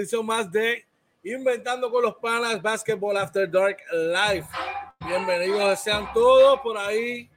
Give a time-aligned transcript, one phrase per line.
[0.00, 0.84] edición más de
[1.22, 4.46] Inventando con los Panas Basketball After Dark Live.
[5.06, 7.28] Bienvenidos sean todos por ahí,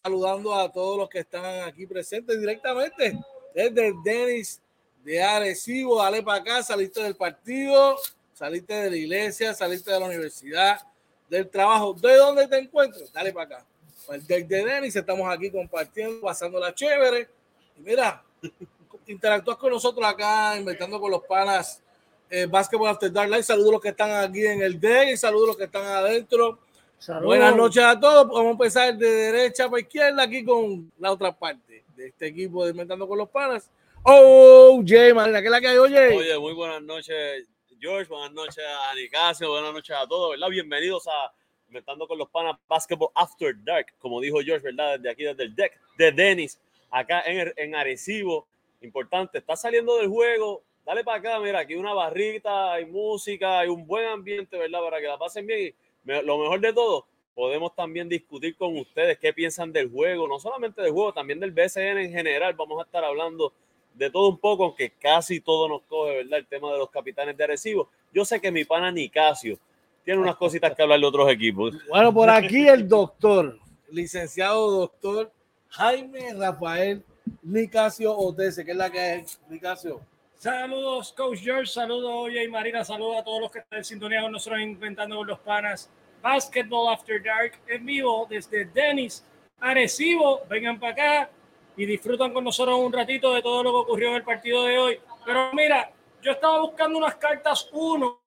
[0.00, 3.18] saludando a todos los que están aquí presentes directamente
[3.52, 4.62] desde Denis
[5.02, 6.00] de Arecibo.
[6.00, 7.96] Dale para acá, saliste del partido,
[8.32, 10.80] saliste de la iglesia, saliste de la universidad,
[11.28, 11.94] del trabajo.
[11.94, 13.12] ¿De dónde te encuentras?
[13.12, 13.66] Dale para acá.
[14.06, 17.28] Pues desde Denis estamos aquí compartiendo, pasando la chévere.
[17.76, 18.22] Y mira,
[19.08, 21.80] interactúas con nosotros acá, inventando con los panas
[22.30, 23.42] eh, Basketball After Dark Live.
[23.42, 25.84] Saludos a los que están aquí en el D y saludos a los que están
[25.84, 26.58] adentro.
[26.98, 27.26] Saludos.
[27.26, 28.28] Buenas noches a todos.
[28.28, 32.64] Vamos a empezar de derecha para izquierda aquí con la otra parte de este equipo
[32.64, 33.70] de Inventando con los Panas.
[34.02, 36.16] Oh, Jay, Marina, ¿qué es la que hay, oye?
[36.16, 37.46] Oye, muy buenas noches,
[37.80, 38.08] George.
[38.08, 39.50] Buenas noches a Nicasio.
[39.50, 40.48] Buenas noches a todos, ¿verdad?
[40.48, 41.32] Bienvenidos a
[41.68, 44.98] Inventando con los Panas Basketball After Dark, como dijo George, ¿verdad?
[44.98, 46.58] Desde aquí, desde el deck de Dennis,
[46.90, 48.46] acá en, en Arecibo
[48.82, 53.68] importante, está saliendo del juego, dale para acá, mira, aquí una barrita, hay música, hay
[53.68, 54.80] un buen ambiente, ¿verdad?
[54.82, 55.60] Para que la pasen bien.
[55.60, 60.38] Y lo mejor de todo, podemos también discutir con ustedes qué piensan del juego, no
[60.38, 62.54] solamente del juego, también del BCN en general.
[62.54, 63.52] Vamos a estar hablando
[63.94, 66.38] de todo un poco, aunque casi todo nos coge, ¿verdad?
[66.40, 67.88] El tema de los capitanes de Arecibo.
[68.12, 69.58] Yo sé que mi pana Nicasio
[70.04, 71.74] tiene unas cositas que hablar de otros equipos.
[71.88, 73.58] Bueno, por aquí el doctor,
[73.90, 75.32] licenciado doctor
[75.70, 77.02] Jaime Rafael
[77.42, 80.00] Nicasio Otese, que es la que es Nicasio.
[80.36, 81.66] Saludos, Coach George.
[81.66, 82.84] Saludos, Oye y Marina.
[82.84, 85.90] Saludos a todos los que están en sintonía con nosotros inventando con los panas.
[86.22, 89.24] Basketball After Dark en vivo desde Dennis,
[89.60, 90.42] Arecibo.
[90.48, 91.30] Vengan para acá
[91.76, 94.78] y disfrutan con nosotros un ratito de todo lo que ocurrió en el partido de
[94.78, 95.00] hoy.
[95.24, 95.90] Pero mira,
[96.22, 98.20] yo estaba buscando unas cartas uno,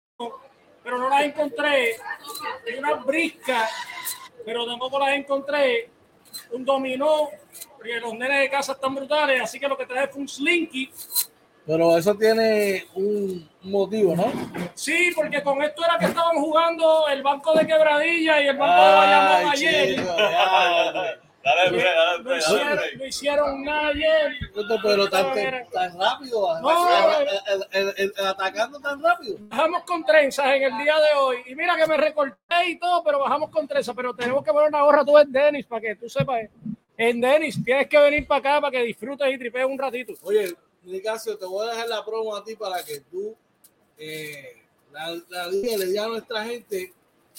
[0.84, 1.96] pero no las encontré.
[2.78, 3.68] Una brisca,
[4.46, 5.90] pero tampoco las encontré.
[6.52, 7.30] Un dominó,
[7.76, 10.92] porque los nenes de casa están brutales, así que lo que trae fue un slinky.
[11.68, 14.32] Pero eso tiene un motivo, ¿no?
[14.74, 18.82] Sí, porque con esto era que estaban jugando el banco de Quebradilla y el banco
[18.86, 19.96] de Bayamón ayer.
[21.44, 24.34] Dale, dale, no, hicieron, no hicieron nada ayer.
[24.82, 25.34] Pero tan,
[25.72, 26.90] tan rápido, No.
[27.22, 27.28] el,
[27.72, 29.38] el, el, el atacando tan rápido.
[29.42, 31.38] Bajamos con trenzas en el día de hoy.
[31.48, 33.96] Y mira que me recorté y todo, pero bajamos con trenzas.
[33.96, 36.42] Pero tenemos que poner una gorra tú en Denis para que tú sepas.
[36.98, 40.14] En Denis tienes que venir para acá para que disfrutes y tripees un ratito.
[40.24, 40.54] Oye,
[40.88, 43.36] Nicasio, te voy a dejar la promo a ti para que tú
[43.98, 46.94] eh, la, la diga, le diga a nuestra gente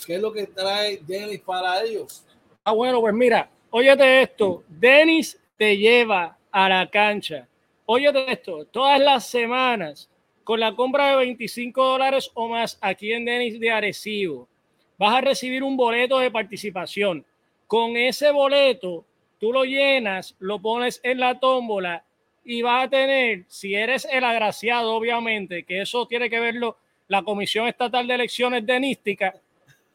[0.07, 2.25] qué es lo que trae Denis para ellos.
[2.65, 4.63] Ah, bueno, pues mira, óyete esto.
[4.69, 7.49] Denis te lleva a la cancha.
[7.87, 10.11] Óyete esto, todas las semanas
[10.45, 14.49] con la compra de 25 dólares o más aquí en Denis de Arecibo,
[14.97, 17.23] vas a recibir un boleto de participación.
[17.67, 19.05] Con ese boleto,
[19.39, 22.03] tú lo llenas, lo pones en la tómbola
[22.51, 27.23] y vas a tener, si eres el agraciado, obviamente, que eso tiene que verlo la
[27.23, 29.35] Comisión Estatal de Elecciones Denística,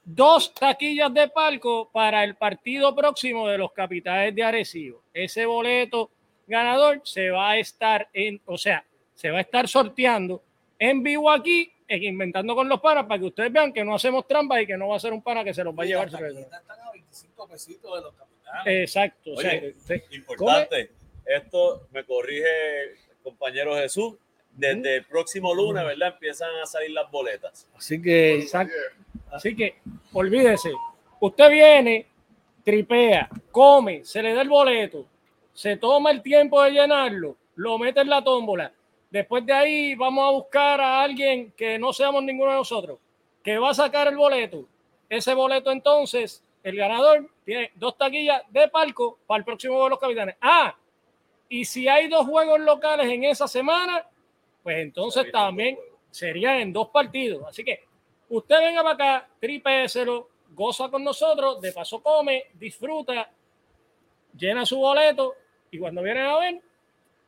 [0.05, 5.01] dos taquillas de palco para el partido próximo de los capitales de Arecibo.
[5.11, 6.11] Ese boleto
[6.45, 8.85] ganador se va a estar en, o sea,
[9.15, 10.43] se va a estar sorteando
[10.77, 14.27] en vivo aquí, en Inventando con los Panas, para que ustedes vean que no hacemos
[14.27, 16.05] trampa y que no va a ser un pana que se los va a llevar.
[16.05, 18.67] Están a 25 pesitos de los capitanes.
[18.67, 19.31] Exacto.
[19.33, 19.59] o sea,
[20.11, 20.91] Importante,
[21.25, 24.15] esto me corrige el compañero Jesús.
[24.55, 26.09] Desde el próximo lunes, ¿verdad?
[26.09, 27.67] Empiezan a salir las boletas.
[27.75, 28.75] Así que Exacto.
[29.31, 29.77] Así que
[30.11, 30.71] olvídese,
[31.19, 32.05] usted viene,
[32.63, 35.07] tripea, come, se le da el boleto,
[35.53, 38.71] se toma el tiempo de llenarlo, lo mete en la tómbola.
[39.09, 42.99] Después de ahí vamos a buscar a alguien que no seamos ninguno de nosotros,
[43.43, 44.67] que va a sacar el boleto.
[45.09, 49.99] Ese boleto entonces, el ganador tiene dos taquillas de palco para el próximo de los
[49.99, 50.35] capitanes.
[50.41, 50.75] Ah,
[51.59, 54.07] y si hay dos juegos locales en esa semana,
[54.63, 55.77] pues entonces también
[56.09, 57.43] serían en dos partidos.
[57.47, 57.83] Así que
[58.29, 63.29] usted venga para acá, tripéselo, goza con nosotros, de paso come, disfruta,
[64.35, 65.35] llena su boleto
[65.69, 66.61] y cuando vienen a ver,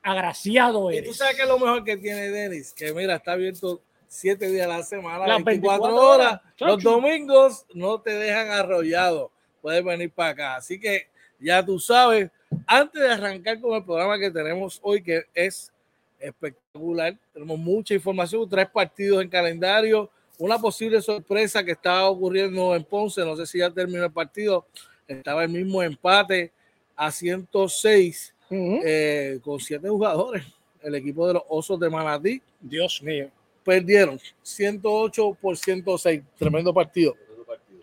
[0.01, 1.17] agraciado Y tú eres.
[1.17, 4.77] sabes que es lo mejor que tiene Denis, que mira, está abierto siete días a
[4.77, 6.27] la semana, Las 24, 24 horas.
[6.27, 9.31] horas, Los domingos no te dejan arrollado.
[9.61, 10.55] Puedes venir para acá.
[10.55, 12.31] Así que ya tú sabes,
[12.67, 15.71] antes de arrancar con el programa que tenemos hoy, que es
[16.19, 22.83] espectacular, tenemos mucha información, tres partidos en calendario, una posible sorpresa que estaba ocurriendo en
[22.83, 24.65] Ponce, no sé si ya terminó el partido,
[25.07, 26.51] estaba el mismo empate
[26.95, 28.81] a 106 Ujú.
[28.83, 30.43] eh, con siete jugadores.
[30.81, 33.29] El equipo de los Osos de Manatí Dios mío.
[33.63, 36.21] perdieron 108 por 106.
[36.37, 37.15] Tremendo partido.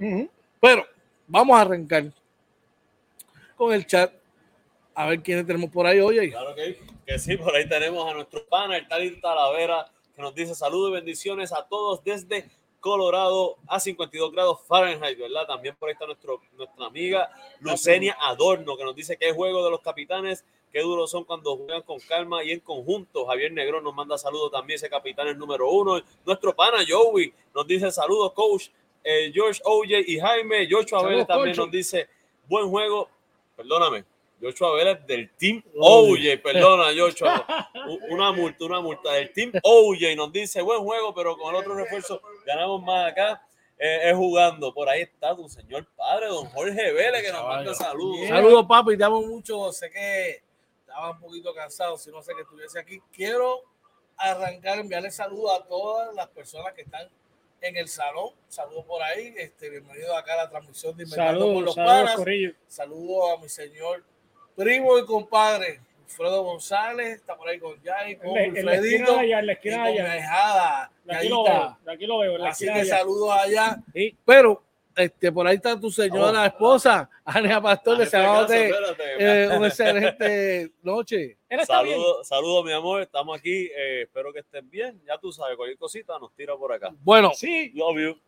[0.00, 0.28] Ujú.
[0.60, 0.84] Pero
[1.26, 2.12] vamos a arrancar
[3.56, 4.12] con el chat.
[4.94, 6.00] A ver quiénes tenemos por ahí.
[6.00, 10.22] Oye, Claro que Que sí, por ahí tenemos a nuestro pana, el Talito Talavera, que
[10.22, 12.48] nos dice saludos y bendiciones a todos desde
[12.80, 15.46] Colorado a 52 grados Fahrenheit, ¿verdad?
[15.46, 17.30] También por ahí está nuestro, nuestra amiga
[17.60, 21.56] Lucenia Adorno, que nos dice que es juego de los capitanes, qué duros son cuando
[21.56, 23.24] juegan con calma y en conjunto.
[23.26, 26.02] Javier Negrón nos manda saludos también, ese capitán es número uno.
[26.26, 28.68] Nuestro pana Joey nos dice saludos, coach.
[29.04, 30.66] Eh, George, OJ y Jaime.
[30.66, 32.08] George Abel también nos dice
[32.48, 33.08] buen juego.
[33.56, 34.04] Perdóname,
[34.42, 37.46] Joshua Vélez del Team OJ, perdona, Joshua.
[38.10, 40.16] Una multa, una multa del Team OJ.
[40.16, 43.46] Nos dice buen juego, pero con el otro refuerzo ganamos más acá.
[43.78, 44.74] Eh, es jugando.
[44.74, 48.28] Por ahí está tu señor padre, don Jorge Vélez, que nos manda saludos.
[48.28, 48.96] Saludos, papi.
[48.96, 49.70] Te amo mucho.
[49.70, 50.42] Sé que
[50.80, 53.00] estaba un poquito cansado, si no sé que estuviese aquí.
[53.12, 53.62] Quiero
[54.16, 57.08] arrancar, enviarle saludos a todas las personas que están
[57.60, 58.30] en el salón.
[58.48, 59.34] Saludos por ahí.
[59.36, 62.20] Este, bienvenido acá a la transmisión de Inventando con los Panas.
[62.66, 64.04] Saludos a mi señor
[64.56, 69.20] primo y compadre, Fredo González, está por ahí con Yanni, con Fredito.
[69.20, 72.44] En la esquina allá, Aquí lo veo, aquí lo veo.
[72.44, 73.82] Así que saludos allá.
[74.24, 74.62] Pero
[74.94, 78.74] este, por ahí está tu señora esposa, Ania Pastor, le de
[79.18, 81.38] eh, una excelente noche.
[81.66, 85.78] Saludos, saludo, mi amor, estamos aquí, eh, espero que estén bien, ya tú sabes, cualquier
[85.78, 86.90] cosita nos tira por acá.
[87.00, 87.72] Bueno, sí,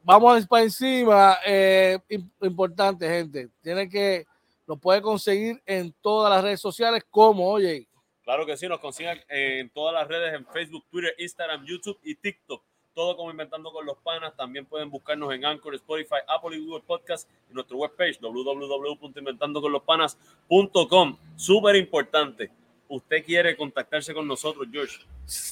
[0.02, 1.98] vamos para encima, eh,
[2.40, 4.26] importante gente, tiene que
[4.66, 7.86] lo puede conseguir en todas las redes sociales como, oye.
[8.22, 12.14] Claro que sí, nos consiguen en todas las redes, en Facebook, Twitter, Instagram, YouTube y
[12.14, 12.62] TikTok.
[12.94, 14.34] Todo como Inventando con los Panas.
[14.36, 21.18] También pueden buscarnos en Anchor, Spotify, Apple y Google Podcast en nuestro webpage www.inventandoconlospanas.com.
[21.36, 22.50] Súper importante.
[22.88, 24.98] Usted quiere contactarse con nosotros, George.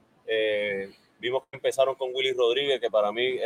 [1.20, 3.40] vimos que empezaron con Willy Rodríguez, que para mí,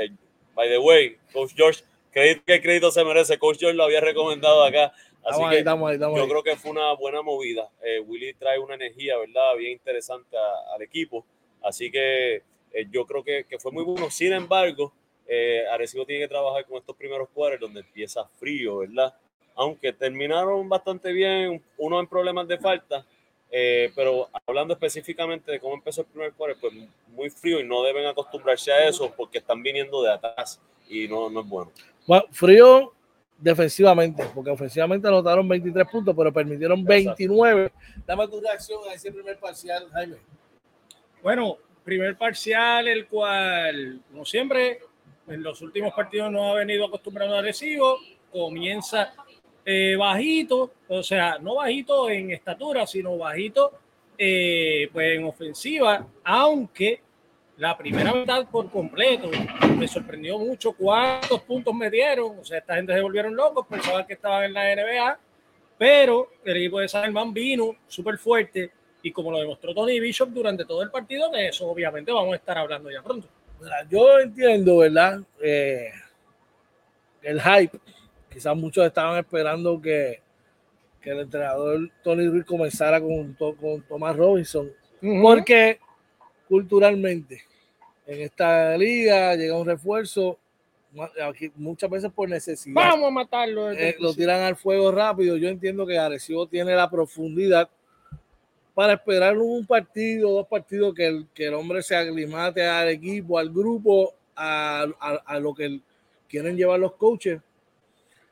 [0.54, 3.40] by the way, Coach George, ¿qué crédito se merece?
[3.40, 4.94] Coach George lo había recomendado acá
[5.24, 7.70] Así que yo creo que fue una buena movida.
[7.84, 9.56] Eh, Willy trae una energía, ¿verdad?
[9.58, 10.38] Bien interesante
[10.74, 11.26] al equipo.
[11.62, 14.10] Así que eh, yo creo que, que, fue muy bueno.
[14.10, 14.94] Sin embargo,
[15.28, 19.14] eh, Arecibo tiene que trabajar con estos primeros cuadros donde empieza frío, ¿verdad?
[19.56, 23.06] Aunque terminaron bastante bien, uno en problemas de falta,
[23.52, 26.74] eh, pero hablando específicamente de cómo empezó el primer cuadro, pues
[27.08, 31.30] muy frío y no deben acostumbrarse a eso porque están viniendo de atrás y no,
[31.30, 31.72] no es bueno.
[32.06, 32.94] Bueno, frío
[33.38, 37.72] defensivamente, porque ofensivamente anotaron 23 puntos, pero permitieron 29.
[38.06, 40.18] Dame tu reacción a ese primer parcial, Jaime.
[41.22, 44.80] Bueno, primer parcial, el cual, como siempre,
[45.28, 47.98] en los últimos partidos no ha venido acostumbrado a recibo,
[48.32, 49.14] comienza
[49.66, 53.74] eh, bajito, o sea, no bajito en estatura, sino bajito
[54.18, 57.02] eh, pues en ofensiva, aunque
[57.58, 59.30] la primera mitad por completo.
[59.78, 62.40] Me sorprendió mucho cuántos puntos me dieron.
[62.40, 65.20] O sea, esta gente se volvieron locos, pensaban que estaban en la NBA,
[65.78, 68.72] pero el equipo de San Germán vino súper fuerte
[69.02, 72.38] y como lo demostró Tony Bishop durante todo el partido, de eso obviamente vamos a
[72.38, 73.28] estar hablando ya pronto.
[73.90, 75.22] Yo entiendo, ¿verdad?
[75.42, 75.92] Eh,
[77.24, 77.80] el hype.
[78.30, 80.22] Quizás muchos estaban esperando que,
[81.02, 84.72] que el entrenador Tony Ruiz comenzara con, con Thomas Robinson.
[85.22, 85.80] Porque
[86.48, 87.44] culturalmente
[88.06, 90.38] en esta liga llega un refuerzo
[91.24, 92.74] aquí muchas veces por necesidad.
[92.76, 93.72] Vamos a matarlo.
[93.72, 95.38] Eh, lo tiran al fuego rápido.
[95.38, 97.70] Yo entiendo que Arecibo tiene la profundidad
[98.74, 103.38] para esperar un partido, dos partidos que el, que el hombre se aclimate al equipo,
[103.38, 105.80] al grupo, a, a- a lo que
[106.30, 107.42] quieren llevar los coaches.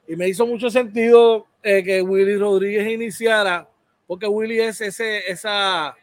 [0.07, 3.67] Y me hizo mucho sentido eh, que Willy Rodríguez iniciara,
[4.05, 5.95] porque Willy es ese, esa,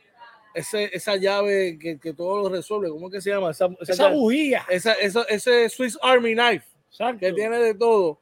[0.55, 2.89] ese, esa llave que, que todo lo resuelve.
[2.91, 3.51] ¿Cómo es que se llama?
[3.51, 4.65] Esa, esa Esa bujía.
[4.69, 7.21] esa- esa- ese Swiss Army Knife Exacto.
[7.21, 8.19] que tiene de todo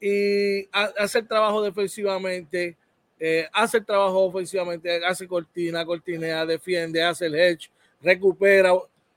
[0.00, 2.76] y ha- hace el trabajo defensivamente,
[3.18, 7.70] eh, hace el trabajo ofensivamente, hace cortina, cortinea, defiende, hace el hedge,
[8.02, 8.72] recupera.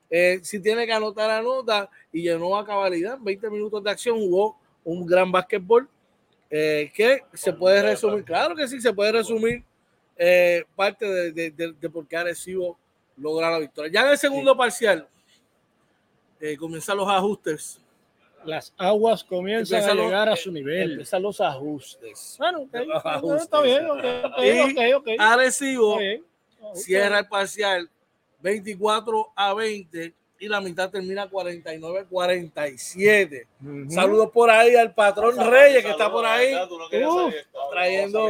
[0.09, 3.17] eh, si tiene que anotar, anota y llenó a cabalidad.
[3.19, 5.89] 20 minutos de acción, jugó un gran básquetbol
[6.49, 9.65] eh, que se puede resumir, claro que sí, se puede resumir
[10.17, 12.77] eh, parte de, de, de- de por qué Arecibo
[13.17, 13.91] logra la victoria.
[13.91, 15.07] Ya en el segundo parcial
[16.39, 17.79] eh, comienzan los ajustes.
[18.45, 20.91] Las aguas comienzan Empiezan a los- llegar a su nivel.
[20.91, 22.35] Empiezan los ajustes.
[22.37, 23.41] Bueno, ok, Los ajustes.
[23.43, 25.99] está bien, ok, ok, Y ok, ok, Arecibo
[26.73, 27.89] cierra el parcial
[28.41, 33.47] 24 a 20 y la mitad termina 49-47.
[33.61, 33.91] Ujú.
[33.91, 37.69] Saludos por ahí al patrón Reyes que está por ahí no esto.
[37.71, 38.27] trayendo.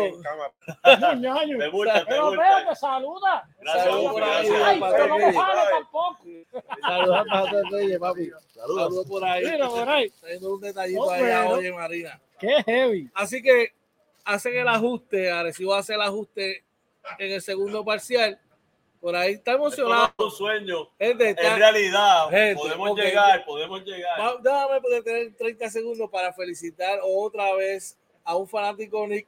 [0.83, 3.47] Te multan, te saluda.
[3.65, 5.35] Saludos por ahí al patrón Reyes.
[6.81, 8.31] Saludos al patrón Reyes, papi.
[8.53, 9.45] Saludos por ahí.
[9.45, 10.09] Mira, por ahí.
[10.19, 11.49] Trayendo un detallito Oh, ahí bueno.
[11.51, 12.19] oye Marina.
[12.39, 13.09] Qué heavy.
[13.13, 13.73] Así que
[14.23, 16.63] hacen el ajuste, Arecibo hace el ajuste
[17.19, 18.39] en el segundo parcial.
[18.99, 20.07] Por ahí está emocionado.
[20.17, 20.89] es un sueño.
[20.99, 22.97] Gente, está- En realidad, Gente, podemos ok.
[22.99, 24.41] llegar, podemos llegar.
[24.41, 29.27] Déjame poder tener 30 segundos para felicitar otra vez a un fanático Nick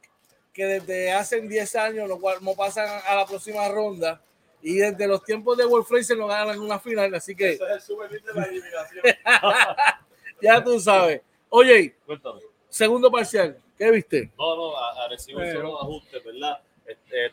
[0.54, 4.22] que desde hace 10 años no, no pasan a la próxima ronda
[4.62, 7.90] y desde los tiempos de Wolf Fraser no ganan una final, así que Ese es
[7.90, 9.04] el de la eliminación.
[10.42, 11.22] ya tú sabes.
[11.50, 12.42] Oye, Cuéntame.
[12.68, 14.32] segundo parcial, ¿qué viste?
[14.38, 16.60] No, no, a, Pero- unos ajustes, ¿verdad?
[16.86, 17.32] Este,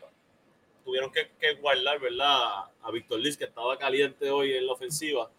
[0.87, 2.37] tuvieron que, que guardar, ¿verdad?
[2.81, 5.29] A Víctor Liz, que estaba caliente hoy en la ofensiva,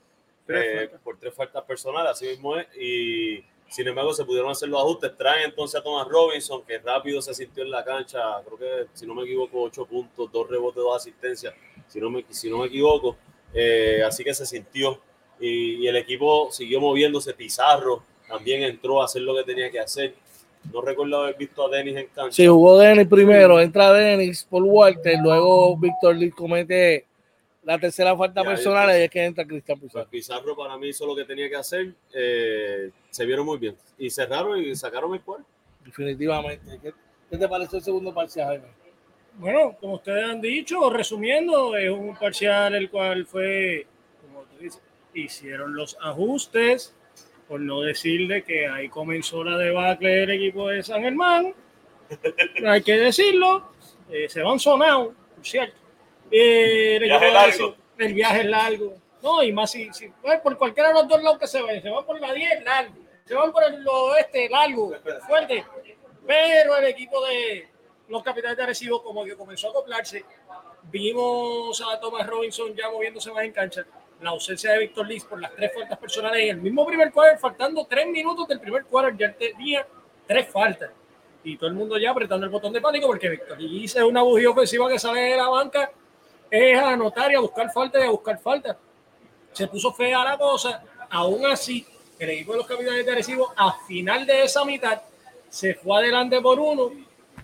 [0.44, 2.66] Tres eh, por tres faltas personales, así mismo es.
[2.76, 5.16] Y sin embargo, se pudieron hacer los ajustes.
[5.16, 9.06] Traen entonces a Thomas Robinson, que rápido se sintió en la cancha, creo que, si
[9.06, 11.54] no me equivoco, ocho puntos, dos rebotes, dos asistencias,
[11.86, 13.16] si no me, si no me equivoco.
[13.54, 15.00] Eh, así que se sintió.
[15.40, 17.32] Y, y el equipo siguió moviéndose.
[17.32, 20.14] Pizarro también entró a hacer lo que tenía que hacer.
[20.72, 22.32] No recuerdo haber visto a Dennis en cancha.
[22.32, 27.06] Sí, jugó Dennis primero, entra Dennis por Walter, luego Víctor Lee comete
[27.62, 30.10] la tercera falta Ya, personal y es que entra Cristian Pues Pizarro.
[30.10, 31.94] Pizarro para mí hizo lo que tenía que hacer.
[32.14, 33.76] eh, se vieron muy bien.
[33.98, 35.46] Y cerraron y sacaron el cuarto.
[35.84, 36.78] Definitivamente.
[36.82, 36.92] ¿Qué,
[37.30, 38.64] qué te pareció el segundo parcial, Jaime?
[39.38, 43.86] Bueno, como ustedes han dicho, resumiendo, es un parcial el cual fue,
[44.26, 44.80] como tú dices,
[45.14, 46.94] hicieron los ajustes,
[47.48, 51.54] por no decirle que ahí comenzó la debacle del equipo de San Germán.
[52.66, 53.70] Hay que decirlo,
[54.10, 55.76] eh, se van sonados, por cierto.
[56.30, 57.50] Eh, el, Viaje de largo.
[57.52, 58.94] Arecibo- el viaje es largo.
[59.22, 61.82] No, y más si, si pues, por cualquiera de los dos lados que se vayan,
[61.82, 62.94] se van por la 10, largo.
[63.24, 64.92] Se van por el oeste, largo,
[65.26, 65.64] fuerte.
[66.26, 67.66] Pero el equipo de
[68.08, 70.24] los capitanes de Arecibo como que comenzó a acoplarse.
[70.90, 73.84] Vimos a Thomas Robinson ya moviéndose más en cancha.
[74.20, 77.38] La ausencia de Víctor Liz por las tres faltas personales en el mismo primer cuadro,
[77.38, 79.86] faltando tres minutos del primer cuadro, ya tenía
[80.26, 80.90] tres faltas.
[81.44, 84.22] Y todo el mundo ya apretando el botón de pánico porque Víctor Liz es una
[84.22, 85.90] bujía ofensiva que sale de la banca,
[86.50, 88.76] es a anotar y a buscar falta y a buscar falta.
[89.52, 90.82] Se puso fea la cosa.
[91.10, 91.86] Aún así,
[92.18, 95.00] el equipo de los capitanes de Arecibo, a final de esa mitad,
[95.48, 96.90] se fue adelante por uno,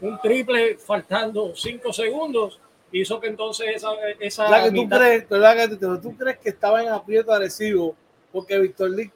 [0.00, 2.60] un triple faltando cinco segundos,
[3.00, 6.38] hizo que entonces esa, esa ¿Verdad que tú mitad- crees, verdad que tú- tú crees
[6.38, 7.96] que estaba en aprieto agresivo
[8.32, 9.10] porque Víctor Lee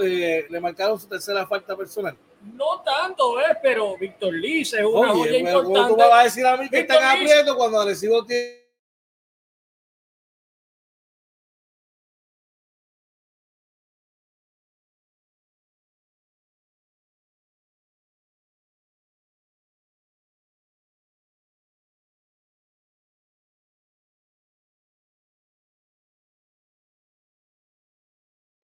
[0.00, 2.16] eh, le marcaron su tercera falta personal?
[2.56, 3.56] no tanto, ¿ves?
[3.62, 6.02] Pero Víctor Liz es una joya Oye, pero ¿cómo tú importante.
[6.02, 7.30] me vas a decir a mí que está en Víctor Liz.
[7.32, 8.61] aprieto cuando agresivo tiene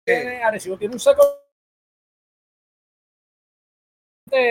[0.05, 1.23] tiene, Arecibo tiene un saco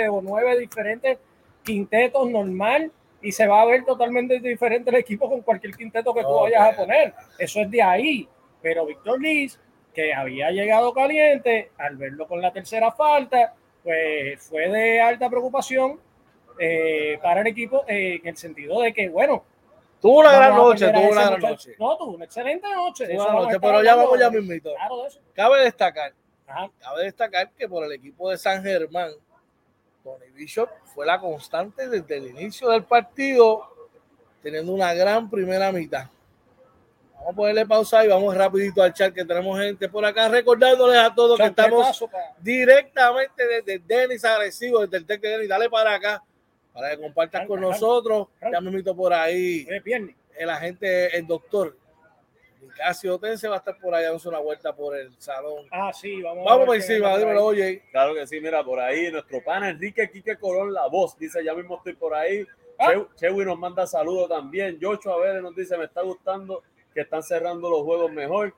[0.10, 1.18] o nueve diferentes
[1.62, 2.90] quintetos normal
[3.22, 6.74] y se va a ver totalmente diferente el equipo con cualquier quinteto que tú vayas
[6.74, 7.14] a poner.
[7.38, 8.28] Eso es de ahí.
[8.62, 9.60] Pero Víctor Liz
[9.94, 16.00] que había llegado caliente, al verlo con la tercera falta, pues fue de alta preocupación
[16.60, 19.44] eh, para el equipo eh, en el sentido de que, bueno,
[20.04, 21.76] Tuvo una gran noche, tuvo una gran noche.
[21.80, 23.08] No, tuvo una excelente noche.
[23.08, 24.76] Tuvo una noche, pero ya vamos ya mismito.
[24.76, 25.22] Claro, eso.
[25.34, 26.14] Cabe destacar,
[26.46, 26.70] Ajá.
[26.78, 29.12] cabe destacar que por el equipo de San Germán,
[30.04, 33.64] Tony Bishop fue la constante desde el inicio del partido,
[34.42, 36.08] teniendo una gran primera mitad.
[37.14, 40.98] Vamos a ponerle pausa y vamos rapidito al chat que tenemos gente por acá, recordándoles
[40.98, 42.04] a todos que estamos
[42.42, 45.48] directamente desde Denis Agresivo, desde el Tec de Denis.
[45.48, 46.22] Dale para acá
[46.74, 48.28] para que compartas con nosotros.
[48.52, 49.68] Ya me invito por ahí
[50.36, 51.76] el agente, el doctor
[52.62, 55.66] Nicasio Tense va a estar por ahí dándose una vuelta por el salón.
[55.72, 56.46] Ah, sí, vamos.
[56.46, 57.46] Vamos por encima, dímelo, ahí.
[57.46, 57.84] oye.
[57.92, 61.54] Claro que sí, mira, por ahí nuestro pana Enrique Quique Colón, la voz, dice, ya
[61.54, 62.46] mismo estoy por ahí.
[62.80, 62.88] Ah.
[62.92, 64.80] Che- Chewy nos manda saludos también.
[64.80, 66.64] Yocho Vélez nos dice, me está gustando
[66.94, 68.54] que están cerrando los juegos mejor.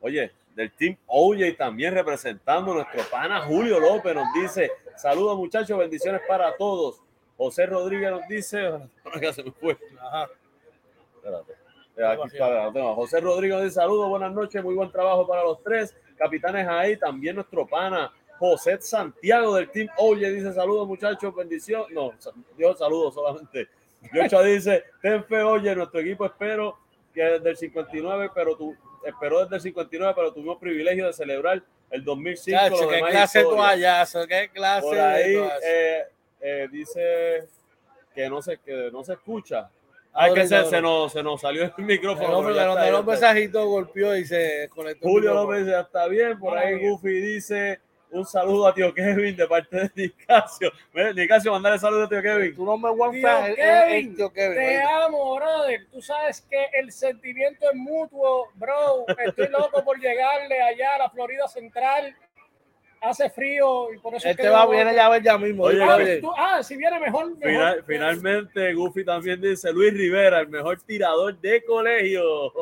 [0.00, 6.20] Oye, del team OJ también representando nuestro pana Julio López nos dice, saludos muchachos, bendiciones
[6.26, 7.00] para todos.
[7.36, 8.72] José Rodríguez nos dice,
[9.20, 9.76] ya se me fue.
[10.00, 10.28] Ajá.
[11.16, 11.52] Espérate.
[12.04, 12.70] Aquí está.
[12.94, 15.94] José Rodríguez dice saludos, buenas noches, muy buen trabajo para los tres.
[16.16, 21.84] Capitanes ahí, también nuestro pana José Santiago del Team Oye dice saludos muchachos, bendición.
[21.90, 22.12] No,
[22.56, 23.68] Dios saludos solamente.
[24.12, 26.78] Yocha dice, ten fe, oye, nuestro equipo espero
[27.14, 31.62] que desde el 59, pero tú esperó desde el 59, pero tuvimos privilegio de celebrar
[31.90, 32.58] el 2005.
[32.58, 35.60] Chacho, qué clase de toallazo, qué clase Por de ahí toallazo.
[35.64, 36.04] eh,
[36.48, 37.48] eh, dice
[38.14, 39.68] que no se, que no se escucha.
[40.26, 42.28] Es que se, se, nos, se nos salió el micrófono.
[42.28, 43.10] El hombre pero está.
[43.10, 45.08] mensajitos golpeó y se conectó.
[45.08, 45.34] Julio.
[45.34, 46.38] López ya está bien.
[46.38, 46.78] Por ahí.
[46.88, 47.80] Goofy dice
[48.12, 50.70] un saludo a tío Kevin de parte de Nicasio.
[51.14, 52.54] Nicasio, mandale saludos a tío Kevin.
[52.54, 52.96] Tu nombre es
[53.50, 54.56] es- Kevin, es tío Kevin.
[54.56, 55.86] Te amo, brother.
[55.92, 59.04] Tú sabes que el sentimiento es mutuo, bro.
[59.22, 62.14] Estoy loco por llegarle allá a la Florida Central.
[63.08, 65.64] Hace frío y por eso es Este que va, viene ya a ver ya mismo.
[65.64, 66.20] Oye, Ah, oye.
[66.20, 67.26] tú- ah, si viene mejor.
[67.36, 67.40] mejor.
[67.42, 72.52] Final- finalmente, Goofy también dice Luis Rivera, el mejor tirador de colegio.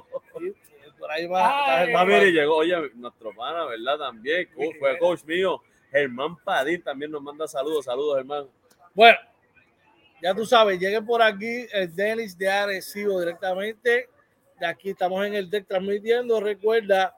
[0.99, 1.81] Por ahí va.
[1.81, 3.99] Ay, va- mire, llegó, oye, nuestro pana, ¿verdad?
[3.99, 5.63] También, co- Luis fue coach mío.
[5.91, 7.85] Germán Padín también nos manda saludos.
[7.85, 8.47] Saludos, Germán.
[8.95, 9.19] Bueno,
[10.23, 14.09] ya tú sabes, lleguen por aquí el Denis de Arecibo directamente.
[14.59, 16.41] De aquí estamos en el deck transmitiendo.
[16.41, 17.15] Recuerda,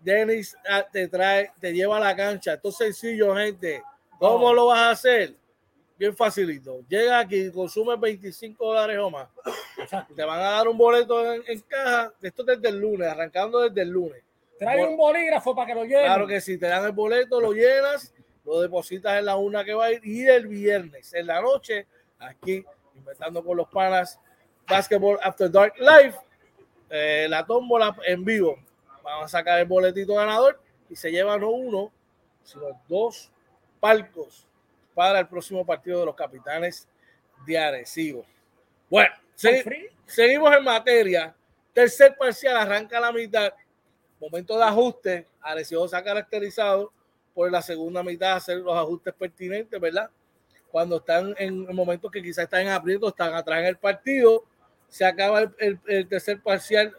[0.00, 2.54] Denis ah, te trae, te lleva a la cancha.
[2.54, 3.82] Esto es sencillo, gente.
[4.18, 4.54] ¿Cómo No.
[4.54, 5.34] lo vas a hacer?
[5.98, 6.80] Bien facilito.
[6.88, 9.28] Llega aquí, consume 25 dólares o más.
[9.76, 10.14] Exacto.
[10.14, 12.12] Te van a dar un boleto en, en caja.
[12.22, 14.22] Esto desde el lunes, arrancando desde el lunes.
[14.58, 16.04] Trae un bolígrafo para que lo llene.
[16.04, 18.12] Claro que sí, te dan el boleto, lo llenas,
[18.44, 21.86] lo depositas en la una que va a ir y el viernes en la noche,
[22.18, 22.64] aquí,
[22.96, 24.18] inventando con los panas,
[24.68, 26.14] Basketball After Dark Live,
[26.90, 28.56] eh, la tómbola en vivo.
[29.02, 31.92] Vamos a sacar el boletito ganador y se llevan no uno,
[32.42, 33.30] sino dos
[33.80, 34.46] palcos
[34.94, 36.88] para el próximo partido de los capitanes
[37.46, 38.24] de Arecibo.
[38.90, 39.62] Bueno, segui-
[40.06, 41.34] seguimos en materia.
[41.72, 43.52] Tercer parcial, arranca la mitad.
[44.20, 45.26] Momento de ajuste.
[45.40, 46.92] Arecibo se ha caracterizado
[47.34, 50.10] por la segunda mitad hacer los ajustes pertinentes, ¿verdad?
[50.72, 54.44] Cuando están en momentos que quizás están en aprieto, están atrás en el partido,
[54.88, 56.96] se acaba el, el- el tercer parcial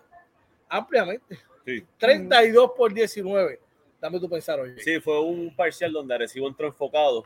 [0.70, 1.40] ampliamente.
[1.66, 1.84] Sí.
[1.98, 3.60] 32 por 19.
[4.02, 4.60] Dame tu pensar.
[4.78, 7.26] Sí, fue un parcial donde Arecibo entró enfocado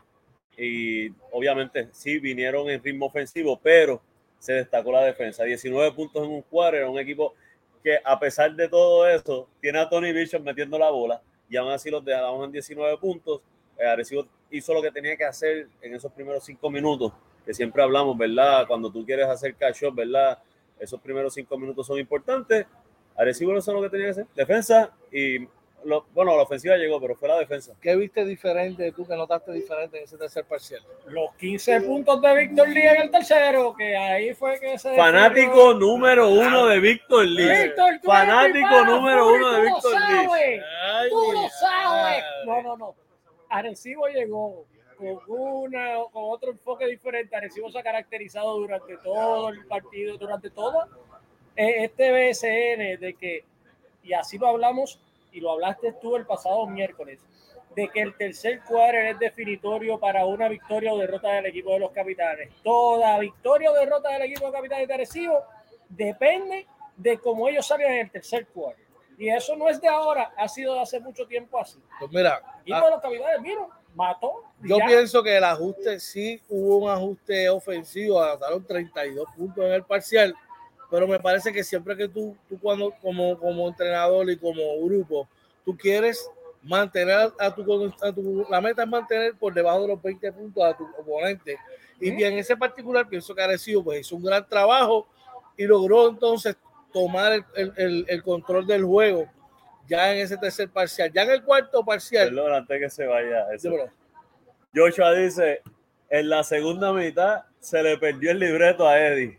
[0.56, 4.00] y obviamente sí vinieron en ritmo ofensivo, pero
[4.38, 5.44] se destacó la defensa.
[5.44, 7.34] 19 puntos en un cuadro, era un equipo
[7.82, 11.70] que a pesar de todo eso, tiene a Tony Bishop metiendo la bola y aún
[11.70, 13.40] así los dejamos en 19 puntos.
[13.78, 17.12] Eh, Arecibo hizo lo que tenía que hacer en esos primeros cinco minutos,
[17.44, 18.66] que siempre hablamos, ¿verdad?
[18.66, 20.38] Cuando tú quieres hacer cash shot, ¿verdad?
[20.78, 22.66] Esos primeros cinco minutos son importantes.
[23.16, 25.46] Arecibo no hizo lo que tenía que hacer, defensa y,
[25.84, 27.74] lo- bueno, la ofensiva llegó, pero fue la defensa.
[27.80, 30.80] ¿Qué viste diferente tú que notaste diferente en ese tercer parcial?
[31.08, 34.96] Los 15 puntos de Víctor Lee en el tercero, que ahí fue que se.
[34.96, 37.64] Fanático número uno de Víctor Lee.
[37.66, 39.92] Víctor, tú Fanático eres mi pana, número uno de tú lo Víctor
[40.38, 40.60] Lee.
[41.10, 42.24] Tú lo sabes.
[42.46, 42.94] No, no, no.
[43.50, 44.64] Arecibo llegó
[44.96, 47.36] con una con otro enfoque diferente.
[47.36, 50.88] Arecibo se ha caracterizado durante todo el partido, durante todo eh,
[51.56, 53.44] este BSN de que,
[54.02, 55.00] y así lo hablamos
[55.32, 57.20] y lo hablaste tú el pasado miércoles,
[57.74, 61.80] de que el tercer cuadro es definitorio para una victoria o derrota del equipo de
[61.80, 62.50] los capitanes.
[62.62, 65.42] Toda victoria o derrota del equipo de capitanes de Arecibo
[65.88, 68.78] depende de cómo ellos salgan en el tercer cuadro.
[69.18, 71.78] Y eso no es de ahora, ha sido de hace mucho tiempo así.
[71.98, 74.42] Pues mira, Y ah, los capitanes, mira, mató.
[74.62, 74.86] yo ya.
[74.86, 80.34] pienso que el ajuste sí hubo un ajuste ofensivo, anotaron 32 puntos en el parcial,
[80.90, 85.28] pero me parece que siempre que tú, tú cuando como, como entrenador y como grupo
[85.64, 86.28] tú quieres
[86.62, 90.64] mantener a tu, a tu, la meta es mantener por debajo de los 20 puntos
[90.64, 91.58] a tu oponente.
[92.00, 95.06] Y bien, en ese particular pienso que Arecibo pues hizo un gran trabajo
[95.56, 96.56] y logró entonces
[96.92, 99.28] tomar el, el, el, el control del juego
[99.88, 101.10] ya en ese tercer parcial.
[101.12, 102.28] Ya en el cuarto parcial.
[102.28, 103.46] Perdón, antes que se vaya.
[103.52, 103.70] Eso.
[104.74, 105.62] Joshua dice,
[106.10, 109.38] en la segunda mitad se le perdió el libreto a Eddie.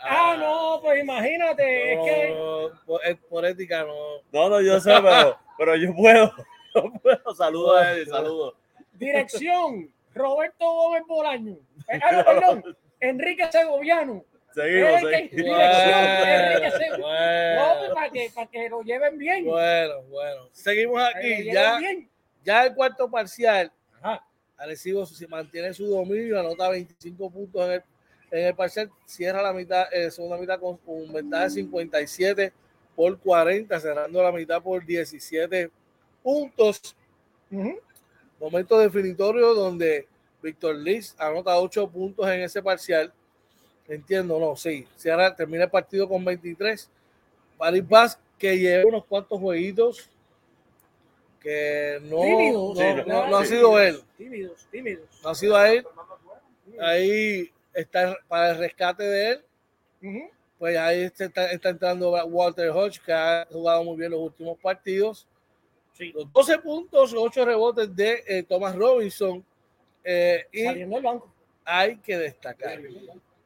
[0.00, 3.94] Ah, no, pues imagínate, es que No, por, por ética no.
[4.32, 6.32] No, no, yo sé, pero, pero yo puedo.
[6.74, 7.34] Yo puedo.
[7.34, 8.54] Saludos a Eddie, saludos.
[8.92, 11.56] dirección, Roberto Gómez Bolaño.
[11.88, 14.24] Eh, ah, no, perdón, Enrique Segoviano.
[14.52, 15.30] Seguimos, seguimos.
[15.30, 16.96] Dirección, Enrique Sego.
[16.96, 19.44] No, Bueno, pues, para que, para que lo lleven bien.
[19.44, 20.48] bueno, bueno.
[20.52, 21.44] Seguimos aquí.
[21.44, 22.10] Ya, bien.
[22.44, 23.70] ya el cuarto parcial.
[24.02, 24.26] Ajá.
[24.56, 27.82] Arecibo se mantiene su dominio, anota 25 puntos en el,
[28.30, 32.52] en el parcial, cierra la mitad, eh, segunda mitad con un ventaja de 57
[32.94, 35.70] por 40, cerrando la mitad por 17
[36.22, 36.96] puntos.
[38.40, 40.06] Momento definitorio donde
[40.42, 43.12] Víctor Liz anota 8 puntos en ese parcial.
[43.88, 44.86] Entiendo, no, sí.
[44.96, 46.90] Cierra, termina el partido con 23.
[47.56, 50.10] Paris Vaz, que lleva unos cuantos jueguitos
[51.40, 52.54] que no, Tímidos.
[52.54, 54.00] no, Sí, no- no, no ha sido él.
[54.18, 55.08] Tímidos, tímidos.
[55.22, 55.86] No ha sido a él.
[56.80, 59.44] Ahí está para el rescate de él.
[60.02, 60.30] Ujú.
[60.58, 65.26] Pues ahí está, está entrando Walter Hodge, que ha jugado muy bien los últimos partidos.
[65.92, 66.12] Sí.
[66.14, 69.44] Los 12 puntos, 8 rebotes de eh, Thomas Robinson.
[70.02, 71.32] Eh, y Saliendo del banco.
[71.64, 72.78] hay que destacar.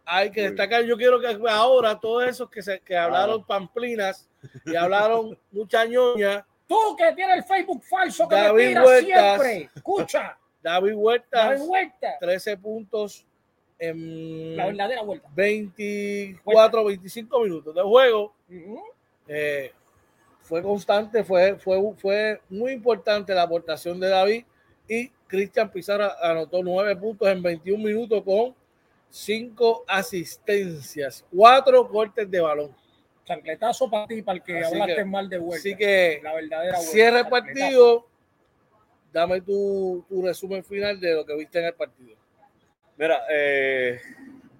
[0.05, 0.85] Hay que destacar.
[0.85, 4.29] Yo quiero que ahora todos esos que, se, que hablaron pamplinas
[4.65, 9.43] y hablaron mucha ñoña, Tú que tienes el Facebook falso que David me tiras Huertas.
[9.43, 9.71] siempre.
[9.75, 12.17] Escucha, David Huerta, David Huerta.
[12.21, 13.27] 13 puntos
[13.81, 15.29] en La verdadera vuelta.
[15.35, 18.35] 24, 25 minutos de juego.
[18.49, 18.83] Ujú.
[19.27, 19.73] Eh,
[20.43, 24.45] fue constante, fue, fue, fue muy importante la aportación de David
[24.89, 28.55] y Cristian Pizarro anotó 9 puntos en 21 minutos con
[29.09, 32.75] 5 asistencias, 4 cortes de balón.
[33.25, 35.59] Chancletazo para ti, para el que Así hablaste que- mal de vuelta.
[35.61, 36.93] Así que la verdadera vuelta.
[36.93, 38.07] cierra el partido.
[39.13, 42.17] Dame tu, tu resumen final de lo que viste en el partido.
[43.01, 43.99] Mira, eh,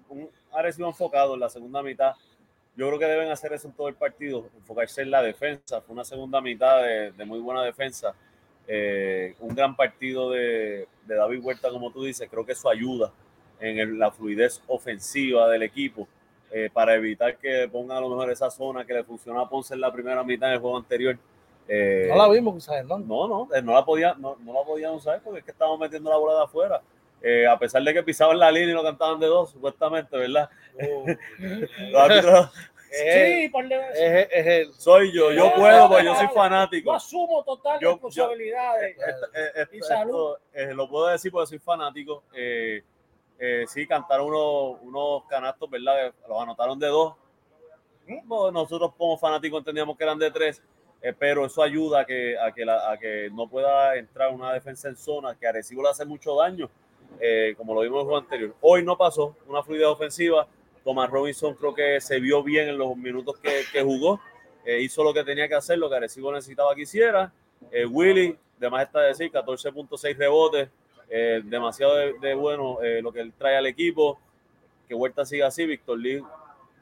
[0.09, 2.13] un Arecibo enfocado en la segunda mitad.
[2.75, 5.79] Yo creo que deben hacer eso en todo el partido, enfocarse en la defensa.
[5.81, 8.15] Fue una segunda mitad de, de muy buena defensa.
[8.67, 12.27] Eh, un gran partido de, de David Huerta, como tú dices.
[12.31, 13.11] Creo que eso ayuda
[13.59, 16.07] en el- la fluidez ofensiva del equipo
[16.51, 19.75] eh, para evitar que pongan a lo mejor esa zona que le funcionó a Ponce
[19.75, 21.15] en la primera mitad del juego anterior.
[21.67, 23.07] Eh, No la vimos, quizás, Hernán.
[23.07, 25.77] no, no, eh, no la, podía, no, no la podían usar porque es que estaban
[25.79, 26.81] metiendo la bola de afuera.
[27.23, 30.49] Eh, a pesar de que pisaban la línea y lo cantaban de dos, supuestamente, ¿verdad?
[30.83, 31.05] Oh,
[31.91, 32.49] Los árbitros,
[32.91, 34.73] Sí, por es, es él.
[34.73, 36.89] soy yo, yo puedo, porque yo soy fanático.
[36.91, 38.97] Yo asumo total Yo- responsabilidades.
[38.97, 39.01] Eh,
[39.55, 40.35] eh, Y esto- salud.
[40.51, 42.23] esto, lo puedo decir porque soy fanático.
[42.35, 42.83] Eh,
[43.39, 46.11] eh, sí, cantaron unos, unos canastos, ¿verdad?
[46.27, 47.15] Los anotaron de dos.
[48.25, 50.61] Bueno, nosotros como fanáticos entendíamos que eran de tres,
[51.01, 54.51] eh, pero eso ayuda a que, a, que la- a que no pueda entrar una
[54.51, 56.69] defensa en zona, que a Arecibo le hace mucho daño,
[57.19, 58.55] eh, como lo vimos en el juego anterior.
[58.61, 60.47] Hoy no pasó una fluidez ofensiva.
[60.83, 64.19] Thomas Robinson creo que se vio bien en los minutos que, que jugó.
[64.65, 67.31] Eh, hizo lo que tenía que hacer, lo que Arecibo necesitaba que hiciera.
[67.71, 70.69] Eh, Willy, de más está decir, 14.6 rebotes,
[71.09, 74.19] eh, demasiado de, de bueno eh, lo que él trae al equipo.
[74.87, 76.23] Que Huerta siga así, Víctor Lee,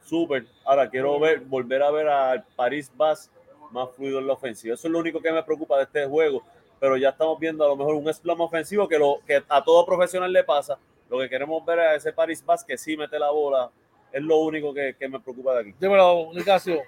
[0.03, 0.45] súper.
[0.65, 3.31] Ahora quiero ver, volver a ver al París Bass
[3.71, 4.73] más fluido en la ofensiva.
[4.73, 6.43] Eso es lo único que me preocupa de este juego.
[6.79, 9.85] Pero ya estamos viendo a lo mejor un slam ofensivo que, lo, que a todo
[9.85, 10.77] profesional le pasa.
[11.09, 13.69] Lo que queremos ver es ese París Bass que sí mete la bola.
[14.11, 15.75] Es lo único que, que me preocupa de aquí.
[15.79, 16.81] Dímelo, Nicasio.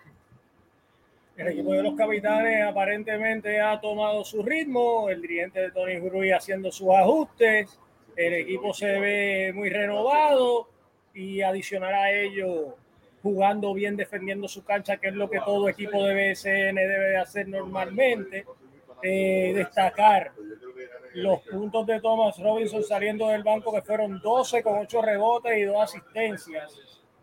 [1.37, 6.31] El equipo de los capitanes aparentemente ha tomado su ritmo, el dirigente de Tony Gruy
[6.31, 7.79] haciendo sus ajustes,
[8.15, 10.67] el equipo se ve muy renovado
[11.13, 12.75] y adicional a ello
[13.23, 17.17] jugando bien, defendiendo su cancha, que es lo que todo equipo de BSN debe de
[17.17, 18.45] hacer normalmente.
[19.03, 20.31] Eh, destacar
[21.13, 25.63] los puntos de Thomas Robinson saliendo del banco, que fueron 12 con 8 rebotes y
[25.63, 26.73] 2 asistencias.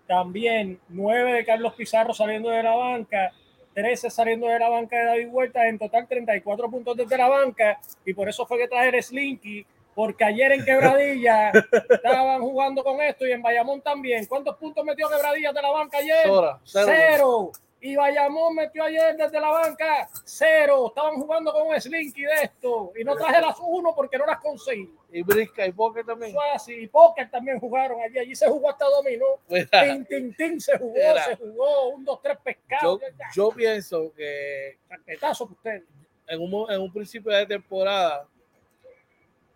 [0.06, 3.32] También 9 de Carlos Pizarro saliendo de la banca,
[3.74, 7.80] 13 saliendo de la banca de David Huerta, en total 34 puntos desde la banca.
[8.04, 11.50] Y por eso fue que traje Slinky, porque ayer en Quebradilla
[11.90, 14.26] estaban jugando con esto y en Bayamón también.
[14.26, 16.22] ¿Cuántos puntos metió Quebradilla de la banca ayer?
[16.24, 16.60] Cero.
[16.64, 17.52] Cero.
[17.80, 20.86] Y Bayamón metió ayer desde la banca cero.
[20.88, 22.92] Estaban jugando con un slinky de esto.
[22.98, 24.92] Y no traje las uno porque no las conseguí.
[25.12, 26.30] Y Brisca y Poker también.
[26.32, 26.74] Eso así.
[26.74, 28.18] Y póker también jugaron allí.
[28.18, 29.26] Allí se jugó hasta dominó.
[29.48, 31.24] Mira, Tin, tin, tin, se jugó, Mira.
[31.24, 31.88] se jugó.
[31.90, 33.00] Un, dos, tres pescados.
[33.00, 35.82] yo, yo pienso que Chaquetazo para ustedes.
[36.26, 38.26] en un, en un principio de temporada,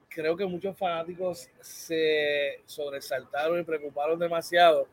[0.09, 4.87] creo que muchos fanáticos se sobresaltaron y preocuparon demasiado.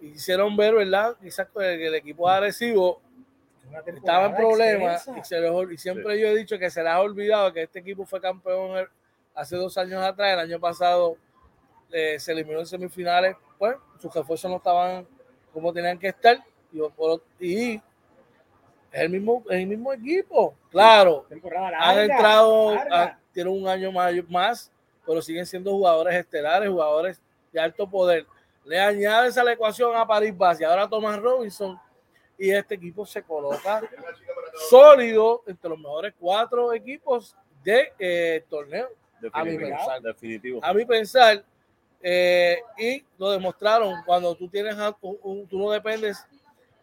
[0.00, 1.16] Hicieron ver, ¿verdad?
[1.22, 3.00] Quizás que el equipo agresivo
[3.86, 7.00] estaba en problemas y, se les, y siempre yo he dicho que se les ha
[7.00, 8.86] olvidado que este equipo fue campeón
[9.34, 11.16] hace dos años atrás, el año pasado
[11.90, 15.06] eh, se eliminó en semifinales, pues sus refuerzos no estaban
[15.52, 16.38] como tenían que estar
[16.72, 16.80] y,
[17.40, 17.82] y
[18.92, 21.26] es el mismo, el mismo equipo, claro,
[21.78, 22.76] han entrado,
[23.32, 24.72] tienen un año más, más,
[25.04, 27.20] pero siguen siendo jugadores estelares, jugadores
[27.52, 28.26] de alto poder.
[28.64, 31.78] Le añades a la ecuación a París Base, ahora Thomas Robinson,
[32.38, 33.82] y este equipo se coloca
[34.68, 38.88] sólido entre los mejores cuatro equipos de eh, torneo.
[39.32, 40.02] A mi pensar.
[40.02, 40.60] Definitivo.
[40.62, 41.44] A mi pensar.
[42.02, 46.26] Eh, y lo demostraron cuando tú tienes tú no dependes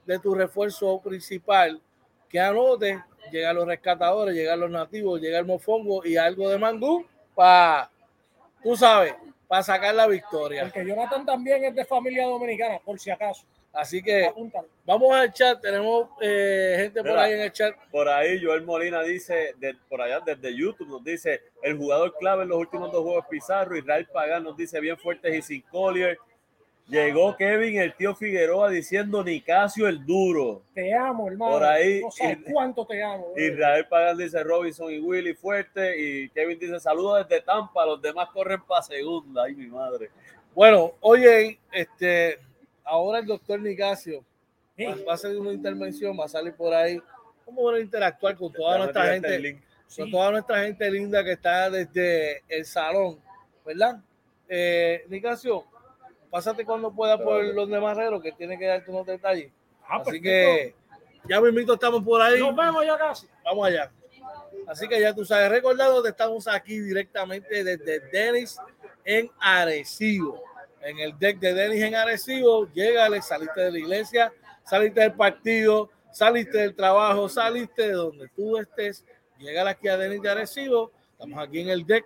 [0.06, 1.80] de tu refuerzo principal
[2.28, 7.06] que anote, llegan los rescatadores, llegan los nativos, llega el mofongo y algo de mangú
[7.36, 7.92] para,
[8.64, 9.14] tú sabes,
[9.52, 10.64] para sacar la victoria.
[10.64, 13.46] Porque Jonathan también es de familia dominicana, por si acaso.
[13.74, 14.32] Así que
[14.86, 17.76] vamos al chat, tenemos eh, gente por ahí en el chat.
[17.92, 22.44] Por ahí Joel Molina dice, de, por allá desde YouTube nos dice, el jugador clave
[22.44, 26.18] en los últimos dos juegos Pizarro, Israel Pagán nos dice bien fuertes y sin Collier.
[26.88, 30.62] Llegó Kevin, el tío Figueroa, diciendo Nicasio el duro.
[30.74, 31.52] Te amo, hermano.
[31.54, 32.02] Por ahí.
[32.02, 33.34] No sé cuánto te amo.
[33.38, 35.98] Israel Pagán dice Robinson y Willy fuerte.
[35.98, 37.86] Y Kevin dice saludos desde Tampa.
[37.86, 39.44] Los demás corren para segunda.
[39.44, 40.10] Ay, mi madre.
[40.54, 42.40] Bueno, oye, este
[42.84, 44.24] ahora el doctor Nicasio
[44.80, 47.02] va, a hacer una intervención, va a salir por ahí.
[47.46, 49.62] Vamos a interactuar con toda nuestra gente,
[49.96, 53.18] con toda nuestra gente linda que está desde el salón,
[53.66, 54.02] ¿verdad?
[54.48, 55.66] Eh, Nicasio,
[56.32, 59.52] pásate cuando pueda por los de Marrero, que tiene que darte unos detalles.
[59.88, 60.74] Ah, Así que
[61.30, 62.40] ya mismito estamos por ahí.
[62.40, 63.28] Nos vemos ya casi.
[63.46, 63.92] Vamos allá.
[64.68, 68.58] Así que ya tú sabes, recordado, estamos aquí directamente desde Denis
[69.06, 70.42] en Arecibo
[70.84, 75.90] en el deck de Denis en Arecibo, llégale, saliste de la iglesia, saliste del partido,
[76.12, 79.06] saliste del trabajo, saliste de donde tú estés,
[79.38, 82.06] llega aquí a Denis de Arecibo, estamos aquí en el deck,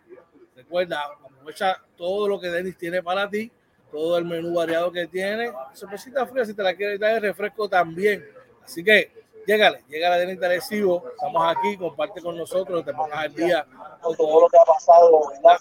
[0.56, 3.52] recuerda, aprovecha todo lo que Denis tiene para ti,
[3.96, 7.70] todo el menú variado que tiene, sorpresita fría si te la quieres dar el refresco
[7.70, 8.26] también,
[8.64, 9.12] así que
[9.48, 13.66] llégale, Denis de Arecibo, estamos aquí, comparte con nosotros, te pongas al día
[14.02, 15.58] con todo lo que ha pasado, ¿verdad?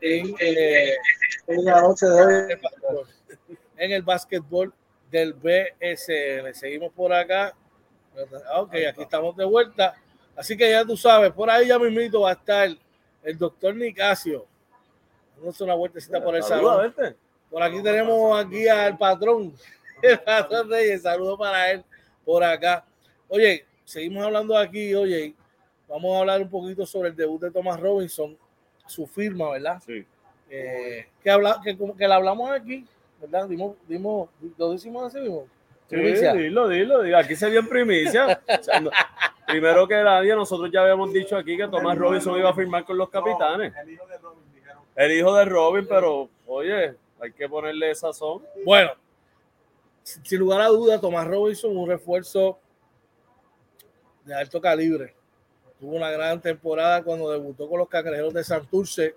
[0.00, 0.96] en, eh,
[1.46, 2.58] en la noche de hoy
[3.76, 4.72] en el básquetbol
[5.10, 6.54] del BSL.
[6.54, 7.54] Seguimos por acá.
[8.56, 9.94] Ok, aquí estamos de vuelta.
[10.36, 12.68] Así que ya tú sabes, por ahí ya mismito va a estar
[13.22, 14.46] el doctor Nicasio.
[15.38, 16.94] Vamos a una vueltecita por el salón.
[17.54, 19.54] Por aquí tenemos aquí al patrón,
[20.02, 21.02] el patrón Reyes.
[21.02, 21.84] Saludos para él
[22.24, 22.84] por acá.
[23.28, 24.92] Oye, seguimos hablando aquí.
[24.92, 25.36] Oye,
[25.88, 28.36] vamos a hablar un poquito sobre el debut de Thomas Robinson
[28.88, 29.80] su firma, ¿verdad?
[29.86, 30.04] Sí.
[30.50, 32.84] Eh, que, habla, que, que la hablamos aquí,
[33.20, 33.46] ¿verdad?
[33.46, 35.46] Dimos, dimos, lo decimos así mismo.
[35.88, 38.42] Sí, dilo, dilo, dilo, aquí se dio en primicia.
[39.46, 42.98] primero que nadie, nosotros ya habíamos dicho aquí que Tomás Robinson iba a firmar con
[42.98, 43.72] los capitanes.
[43.76, 44.82] el hijo de Robin, dijeron.
[44.96, 48.42] El hijo de Robin, pero oye, hay que ponerle sazón.
[48.64, 48.92] Bueno,
[50.02, 52.58] sin lugar a duda, Tomás Robinson, un refuerzo
[54.24, 55.14] de alto calibre
[55.84, 59.14] tuvo una gran temporada cuando debutó con los Cangrejeros de Santurce.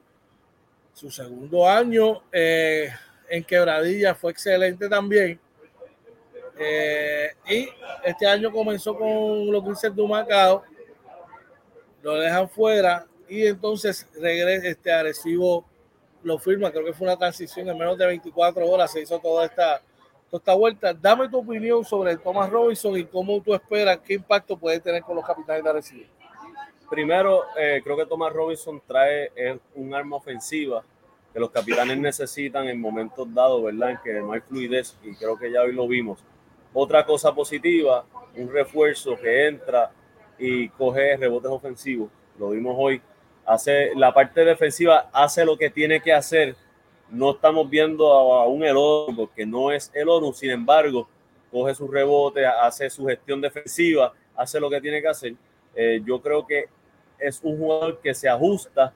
[0.93, 2.89] Su segundo año eh,
[3.30, 5.39] en Quebradilla fue excelente también.
[6.60, 7.70] Eh, y
[8.04, 10.63] este año comenzó con los Grises de Macao.
[12.02, 15.65] Lo dejan fuera y entonces regresa este agresivo
[16.28, 16.72] lo firma.
[16.72, 18.92] Creo que fue una transición en menos de 24 horas.
[18.92, 19.82] Se hizo toda esta,
[20.30, 20.94] toda esta vuelta.
[20.94, 25.02] Dame tu opinión sobre el Thomas Robinson y cómo tú esperas, qué impacto puede tener
[25.02, 26.06] con los capitanes de Arecibo.
[26.90, 29.32] Primero, eh, creo que Thomas Robinson trae
[29.76, 30.84] un arma ofensiva
[31.34, 33.92] que los capitanes necesitan en momentos dados, ¿verdad?
[33.92, 36.24] En que no hay fluidez y creo que ya hoy lo vimos.
[36.74, 39.92] Otra cosa positiva, un refuerzo que entra
[40.40, 42.10] y coge rebotes ofensivos.
[42.40, 43.02] Lo vimos hoy.
[43.47, 46.55] Hace la parte defensiva, hace lo que tiene que hacer.
[47.10, 51.07] No estamos viendo a, un Elonu porque no es Elonu, sin embargo,
[51.49, 55.33] coge su rebote, hace su gestión defensiva, hace lo que tiene que hacer.
[55.73, 56.65] Eh, yo creo que
[57.17, 58.93] es un jugador que se ajusta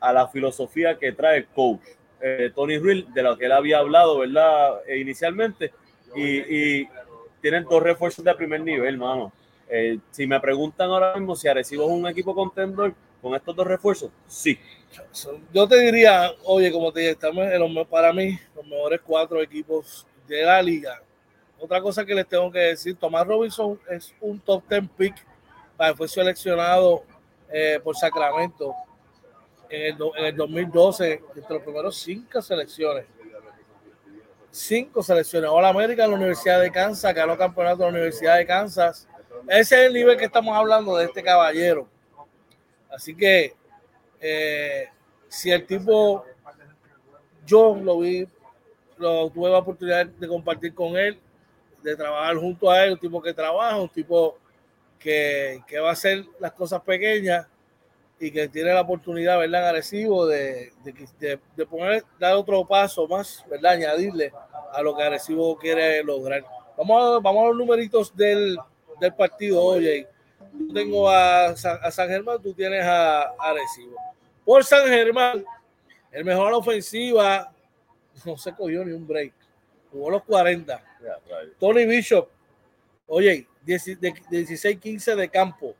[0.00, 1.82] a la filosofía que trae el coach.
[2.22, 4.80] Eh, Tony Ruiz, de lo que él había hablado, ¿verdad?
[4.86, 5.72] E inicialmente,
[6.16, 6.88] y,
[7.40, 9.32] tienen dos refuerzos de primer nivel, hermano.
[9.68, 13.66] Eh, si me preguntan ahora mismo si Arecibo es un equipo contendor con estos dos
[13.66, 14.58] refuerzos, sí.
[15.52, 20.06] Yo te diría, oye, como te dije, estamos en para mí los mejores cuatro equipos
[20.26, 21.00] de la liga.
[21.58, 25.14] Otra cosa que les tengo que decir, Tomás Robinson es un top ten pick
[25.96, 27.04] fue seleccionado
[27.50, 28.74] eh, por Sacramento
[29.68, 33.06] en el, en el 2012, entre los primeros cinco selecciones.
[34.50, 35.48] Cinco selecciones.
[35.48, 39.08] All América en la Universidad de Kansas, ganó campeonato de la Universidad de Kansas.
[39.48, 41.88] Ese es el nivel que estamos hablando de este caballero.
[42.90, 43.54] Así que
[44.20, 44.88] eh,
[45.28, 46.24] si el tipo,
[47.46, 48.28] yo lo vi,
[48.98, 51.18] lo, tuve la oportunidad de compartir con él,
[51.82, 54.38] de trabajar junto a él, un tipo que trabaja, un tipo
[54.98, 57.46] que, que va a hacer las cosas pequeñas
[58.18, 59.68] y que tiene la oportunidad, ¿verdad?
[59.68, 63.72] Agresivo de, de, de, poner, dar otro paso más, ¿verdad?
[63.72, 64.30] Añadirle
[64.72, 66.44] a lo que Agresivo quiere lograr.
[66.76, 68.58] Vamos a, vamos a los numeritos del,
[69.00, 70.06] del partido, oye.
[70.52, 73.96] Yo tengo a San, a San Germán, tú tienes a, a Agresivo.
[74.44, 75.44] Por San Germán,
[76.10, 77.52] el mejor ofensiva,
[78.24, 79.32] no se cogió ni un break.
[79.92, 80.82] Jugó los 40.
[81.58, 82.28] Tony Bishop,
[83.06, 85.74] oye, 16-15 de campo,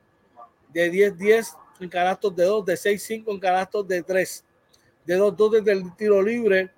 [0.73, 4.45] de 10-10 en canastos de 2, de 6-5 en canastos de 3,
[5.05, 6.71] de 2-2 desde el tiro libre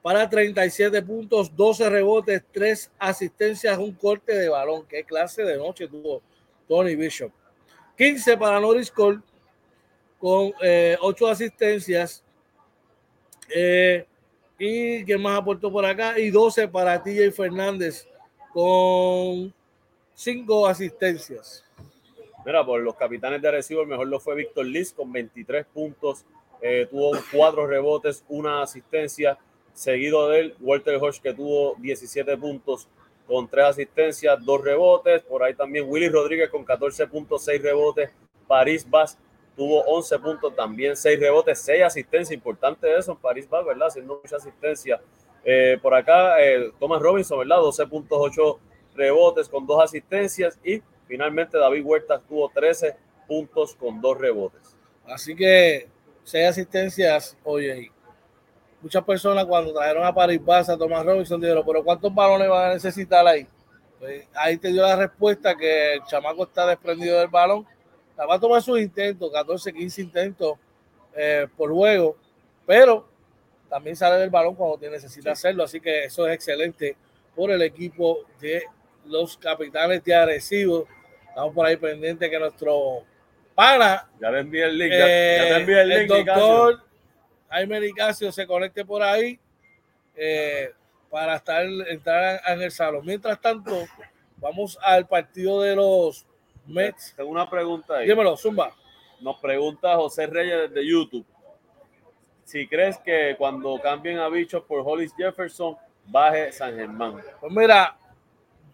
[0.00, 4.84] para 37 puntos, 12 rebotes, 3 asistencias, un corte de balón.
[4.86, 6.22] Qué clase de noche tuvo
[6.68, 7.32] Tony Bishop.
[7.96, 9.20] 15 para Norris Cole
[10.18, 12.24] con eh, 8 asistencias.
[13.54, 14.06] Eh,
[14.58, 18.06] y que más aportó por acá y 12 para TJ Fernández
[18.52, 19.52] con
[20.14, 21.64] 5 asistencias.
[22.44, 26.24] Mira, por los capitanes de recibo, el mejor lo fue Víctor Liz con 23 puntos,
[26.60, 29.38] eh, tuvo cuatro rebotes, una asistencia,
[29.72, 32.88] seguido de él, Walter Hodge que tuvo 17 puntos
[33.26, 38.10] con tres asistencias, dos rebotes, por ahí también Willy Rodríguez con 14 puntos, 6 rebotes,
[38.46, 39.18] París Bas
[39.56, 43.88] tuvo 11 puntos, también 6 rebotes, 6 asistencias, importante eso en París Bas, ¿verdad?
[43.88, 45.00] Haciendo mucha asistencia.
[45.44, 47.58] Eh, por acá, eh, Thomas Robinson, ¿verdad?
[47.58, 48.58] 12.8
[48.94, 50.82] rebotes con dos asistencias y
[51.12, 52.96] Finalmente, David Huerta tuvo 13
[53.28, 54.74] puntos con dos rebotes.
[55.04, 55.86] Así que
[56.24, 57.91] seis asistencias, oye,
[58.82, 62.70] muchas personas cuando trajeron a Paris Baza, a Tomás Robinson, dijeron, pero ¿cuántos balones van
[62.70, 63.46] a necesitar ahí?
[63.98, 67.66] Pues ahí te dio la respuesta que el chamaco está desprendido del balón.
[68.18, 70.58] Va a tomar sus intentos, 14, 15 intentos
[71.14, 72.16] eh, por juego,
[72.66, 73.08] pero
[73.68, 75.64] también sale del balón cuando te necesita hacerlo.
[75.64, 76.96] Así que eso es excelente
[77.34, 78.64] por el equipo de
[79.06, 80.86] los capitanes de Arecibo
[81.32, 83.04] Estamos por ahí pendientes que nuestro
[83.54, 84.06] pana.
[84.20, 84.92] Ya le envié el link.
[84.92, 86.00] ya, te envié el, link.
[86.00, 86.84] El doctor
[87.52, 89.38] Jaime Nicasio se conecte por ahí
[90.16, 90.72] eh,
[91.10, 93.04] para estar, entrar en el salón.
[93.04, 93.84] Mientras tanto,
[94.38, 96.24] vamos al partido de los
[96.66, 97.12] Mets.
[97.14, 98.08] Tengo una pregunta ahí.
[98.08, 98.74] Dímelo, Zumba.
[99.20, 101.26] Nos pregunta José Reyes desde YouTube.
[102.44, 107.20] Si crees que cuando cambien a bichos por Hollis Jefferson, baje San Germán.
[107.38, 107.98] Pues mira,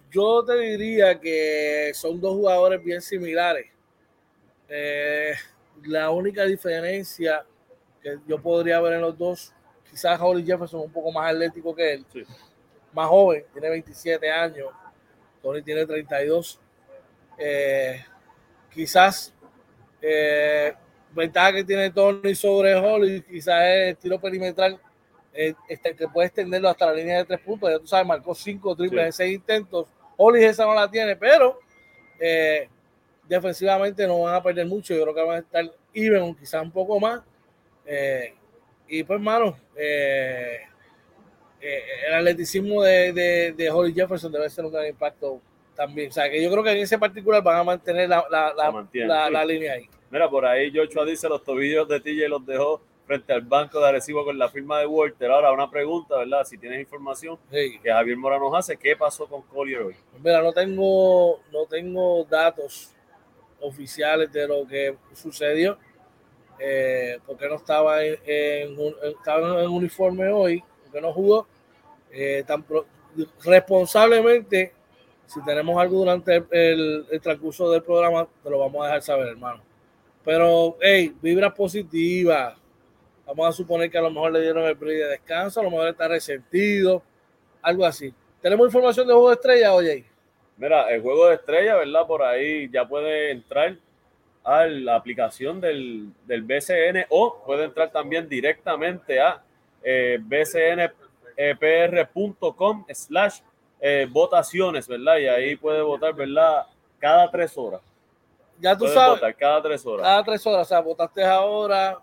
[0.09, 3.67] yo te diría que son dos jugadores bien similares.
[4.69, 5.33] Eh,
[5.83, 7.45] la única diferencia
[8.03, 9.53] que yo podría ver en los dos,
[9.91, 12.25] quizás Holly Jefferson un poco más atlético que él, Sí.
[12.93, 14.69] más joven, tiene 27 años,
[15.43, 16.61] Tony tiene 32.
[17.39, 18.05] Eh,
[18.73, 19.33] quizás
[20.03, 20.75] eh,
[21.13, 24.81] ventaja que tiene Tony sobre Holly, quizás es el tiro perimetral
[25.33, 27.71] eh, este, que puede extenderlo hasta la línea de tres puntos.
[27.71, 29.07] Ya tú sabes, marcó cinco triples Sí.
[29.07, 29.87] en seis intentos.
[30.17, 31.59] Holly esa no la tiene, pero
[33.29, 34.95] defensivamente no van a perder mucho.
[34.95, 37.23] Yo creo que van a estar even, quizás un poco más.
[37.90, 38.35] Eh,
[38.87, 40.58] y pues, hermano, eh,
[41.60, 45.40] eh, el atleticismo de, de, de Holly Jefferson debe ser un gran impacto
[45.75, 46.10] también.
[46.10, 48.71] O sea, que yo creo que en ese particular van a mantener la, la, la,
[48.71, 49.33] mantiene, la- sí.
[49.33, 49.88] la línea ahí.
[50.10, 53.88] Mira, por ahí Joshua dice los tobillos de TJ los dejó frente al banco de
[53.88, 55.31] Arecibo con la firma de Walter.
[55.31, 56.44] Ahora, una pregunta, ¿verdad?
[56.44, 57.79] Si tienes información Sí.
[57.83, 59.96] que Javier Mora nos hace, ¿qué pasó con Collier hoy?
[60.10, 62.94] Pues Mira, no tengo, no tengo datos
[63.60, 65.79] oficiales de lo que sucedió,
[66.59, 71.46] eh, porque no estaba en, en estaba en uniforme hoy, porque no jugó.
[72.11, 72.87] Eh, tan pro-
[73.44, 74.73] responsablemente,
[75.27, 79.02] si tenemos algo durante el, el- el transcurso del programa, te lo vamos a dejar
[79.02, 79.63] saber, hermano.
[80.25, 82.56] Pero, hey, vibra positiva.
[83.27, 85.71] Vamos a suponer que a lo mejor le dieron el break de descanso, a lo
[85.71, 87.02] mejor está resentido,
[87.61, 88.13] algo así.
[88.40, 90.04] ¿Tenemos información de juego de estrella, oye?
[90.56, 92.06] Mira, el juego de estrella, ¿verdad?
[92.06, 93.77] Por ahí ya puede entrar
[94.49, 99.42] a la aplicación del, del BCN o puede entrar también directamente a
[99.83, 100.19] eh,
[101.37, 103.40] bcnpr.com slash
[103.81, 105.19] eh, votaciones, ¿verdad?
[105.19, 106.67] Y ahí puede votar, ¿verdad?
[106.99, 107.81] Cada tres horas.
[108.59, 110.05] Ya tú Puedes sabes, votar cada tres horas.
[110.07, 111.99] cada tres horas, o sea, votaste ahora,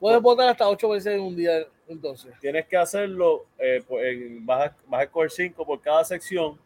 [0.00, 2.32] puedes votar hasta ocho veces en un día, entonces.
[2.40, 6.58] Tienes que hacerlo, eh, pues, en- vas, a, vas a escoger cinco por cada sección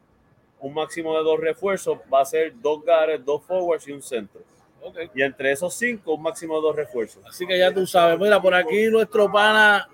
[0.61, 4.41] un máximo de dos refuerzos, va a ser dos guards, dos forwards y un centro.
[4.89, 4.99] Ok.
[5.15, 7.25] Y entre esos cinco, un máximo de dos refuerzos.
[7.27, 8.19] Así que ya tú sabes.
[8.19, 9.89] Mira, por aquí nuestro pana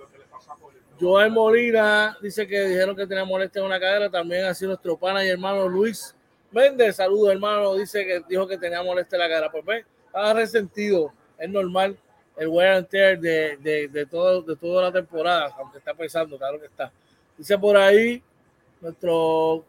[1.00, 4.10] Joel Molina dice que dijeron que tenía molestia en una cadera.
[4.10, 6.14] También así nuestro pana y hermano Luis
[6.50, 9.50] Méndez, saludos hermano, dice que dijo que tenía molestia en la cadera.
[9.50, 11.12] Pues ve, estaba resentido.
[11.38, 11.96] Es normal
[12.36, 16.38] el wear and tear de, de, de, todo, de toda la temporada, aunque está pesando,
[16.38, 16.92] claro que está.
[17.36, 18.22] Dice por ahí,
[18.80, 19.64] nuestro,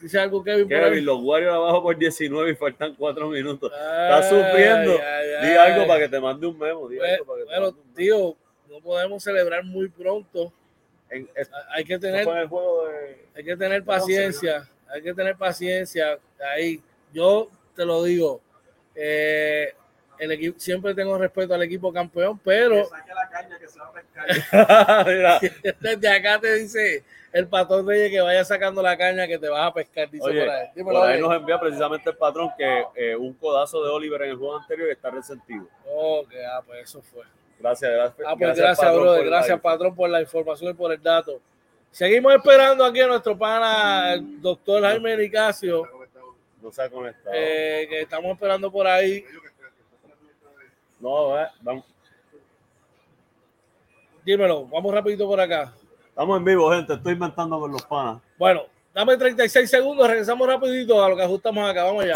[0.00, 0.68] dice algo Kevin.
[0.68, 3.72] Kevin, los Warriors abajo por 19 y faltan cuatro minutos.
[3.74, 4.92] Ay, Está sufriendo.
[4.92, 5.72] ay, Di ay.
[5.72, 6.88] algo para que te mande un memo.
[6.88, 7.96] di Pues, algo para que te Bueno, mande un memo.
[7.96, 8.36] tío,
[8.68, 10.52] no podemos celebrar muy pronto.
[11.10, 13.18] En- es- Hay que ¿no tener, el juego de.
[13.34, 14.68] hay que tener paciencia.
[14.88, 16.18] Hay que tener paciencia.
[16.54, 16.80] Ahí,
[17.12, 18.40] yo te lo digo.
[18.94, 19.72] eh,
[20.18, 22.86] el equipo, siempre tengo respeto al equipo campeón, pero
[25.06, 25.40] Mira,
[25.80, 29.66] desde acá te dice el patrón Reyes que vaya sacando la caña que te vas
[29.68, 30.10] a pescar.
[30.10, 30.66] Dice Oye, por ahí.
[30.74, 31.22] Dímelo, por ahí oye.
[31.22, 34.88] nos envía precisamente el patrón que eh, un codazo de Oliver en el juego anterior
[34.88, 35.66] y está resentido.
[35.94, 37.24] Ok, ah, pues eso fue.
[37.58, 38.26] Gracias, gracias.
[38.26, 39.24] Ah, pues gracias, patrón, brother.
[39.26, 41.40] Gracias, patrón, por la información y por el dato.
[41.90, 45.82] Seguimos esperando aquí a nuestro pana, el doctor Jaime Nicasio,
[46.62, 47.34] No se ha conectado.
[47.34, 49.24] eh, que estamos esperando por ahí.
[51.00, 51.84] no, eh, vamos.
[54.24, 55.72] Dímelo, vamos rapidito por acá.
[56.20, 56.92] Estamos en vivo, gente.
[56.92, 58.20] Estoy inventando con los panas.
[58.36, 61.84] Bueno, dame 36 segundos, regresamos rapidito a lo que ajustamos acá.
[61.84, 62.12] Vamos allá.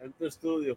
[0.00, 0.76] En tu estudio.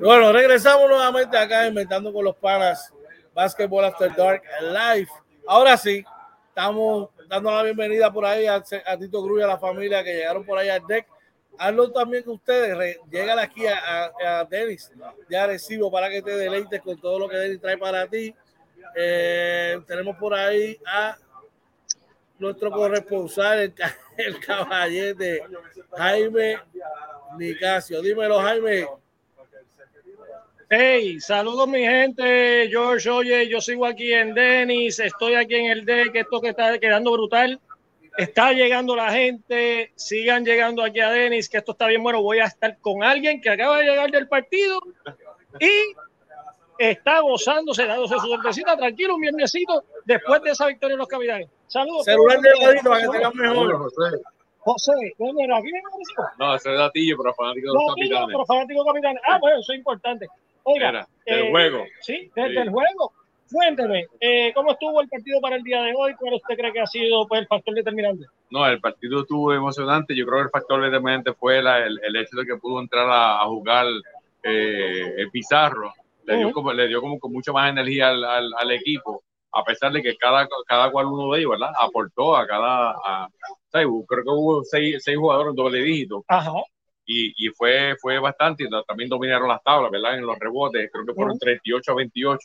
[0.00, 2.94] Bueno, regresamos nuevamente acá inventando con los panas
[3.34, 5.08] Basketball After Dark Live.
[5.44, 6.04] Ahora sí,
[6.48, 10.44] estamos dando la bienvenida por ahí a, Tito Cruz y a la familia que llegaron
[10.44, 11.04] por ahí al deck.
[11.58, 14.92] Hazlo también que ustedes, llegan aquí a, a, a Denis
[15.28, 18.32] de Arecibo para que te deleites con todo lo que Denis trae para ti.
[18.94, 21.16] Eh, tenemos por ahí a
[22.38, 23.74] nuestro corresponsal, el,
[24.16, 25.42] el caballete
[25.96, 26.60] Jaime
[27.36, 28.00] Nicasio.
[28.00, 28.86] Dímelo, Jaime.
[30.70, 35.86] Hey, saludos mi gente, George, oye, yo sigo aquí en Denis, estoy aquí en el
[35.86, 37.58] deck, esto que está quedando brutal,
[38.18, 42.40] está llegando la gente, sigan llegando aquí a Denis, que esto está bien bueno, voy
[42.40, 44.78] a estar con alguien que acaba de llegar del partido
[45.58, 45.70] y
[46.78, 51.48] está gozándose, dándose su cervecita, tranquilo, un viernesito, después de esa victoria en los capitanes.
[51.66, 52.04] Saludos.
[52.04, 53.90] Celular de ladito para que tengan mejor.
[54.58, 54.92] José.
[55.18, 55.56] ¿dónde era?
[55.56, 56.24] ¿Aquí en Arecibo?
[56.38, 58.26] No, ese es Datillo, pero fanático de los capitanes.
[58.26, 59.16] pero fanático capitán.
[59.26, 60.28] Ah, bueno, eso es importante.
[60.74, 61.84] Oiga, Era, del eh, juego.
[62.00, 62.56] Sí, desde Sí.
[62.58, 63.12] el juego.
[63.50, 66.12] Cuénteme, eh, ¿cómo estuvo el partido para el día de hoy?
[66.18, 68.26] ¿Cuál usted cree que ha sido pues, el factor determinante?
[68.50, 70.14] No, el partido estuvo emocionante.
[70.14, 73.08] Yo creo que el factor determinante fue la- el, el hecho de que pudo entrar
[73.08, 73.86] a, a jugar
[74.42, 75.92] eh, el Pizarro.
[76.24, 79.64] Le dio, como, le dio como con mucha más energía al, al- al equipo, a
[79.64, 81.72] pesar de que cada, cada cual uno de ellos, ¿verdad?
[81.80, 82.90] Aportó a cada.
[83.04, 83.28] A.
[83.72, 86.52] Creo que hubo seis, seis jugadores en doble dígito Ajá.
[87.08, 88.64] Y, y fue, fue bastante.
[88.64, 90.16] y También dominaron las tablas, ¿verdad?
[90.18, 91.38] En los rebotes, creo que fueron Ujú.
[91.40, 92.40] 38 a 28.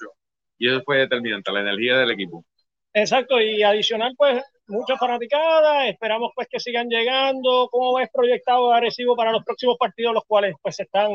[0.57, 2.45] Y eso fue determinante, la energía del equipo.
[2.93, 7.68] Exacto, y adicional, pues, muchas fanaticadas, esperamos pues que sigan llegando.
[7.72, 11.11] ¿Cómo ves proyectado Arecibo para los próximos partidos, los cuales pues están,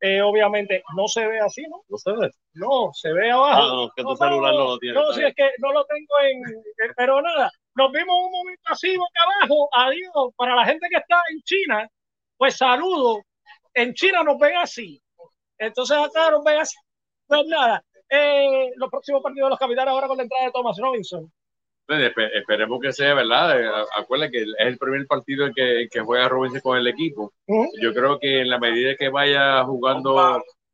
[0.00, 1.82] eh, obviamente, no se ve así, ¿no?
[1.88, 2.30] ¿No se ve?
[2.54, 3.62] No, se ve abajo.
[3.62, 4.94] Ah, no, que tu celular no lo tiene.
[4.98, 6.38] No, si es que no lo tengo en.
[6.88, 9.68] eh, Pero nada, nos vimos un momento así, boca abajo.
[9.74, 10.34] Adiós.
[10.36, 11.88] Para la gente que está en China,
[12.40, 13.20] pues saludo.
[13.74, 14.98] En China nos ven así.
[15.58, 16.74] Entonces acá nos ven así.
[17.26, 20.78] Pues nada, eh, los próximos partidos de los capitanes ahora con la entrada de Thomas
[20.78, 21.30] Robinson.
[21.86, 23.60] Espe- esperemos que sea verdad.
[23.60, 26.86] Eh, a- Acuérdate que es el primer partido en que, que juega Robinson con el
[26.86, 27.32] equipo.
[27.82, 30.14] Yo creo que en la medida que vaya jugando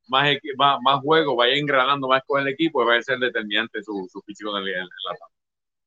[0.09, 4.07] más, más, más juegos, vaya engranando más con el equipo, va a ser determinante su,
[4.13, 5.17] su físico en la, en la.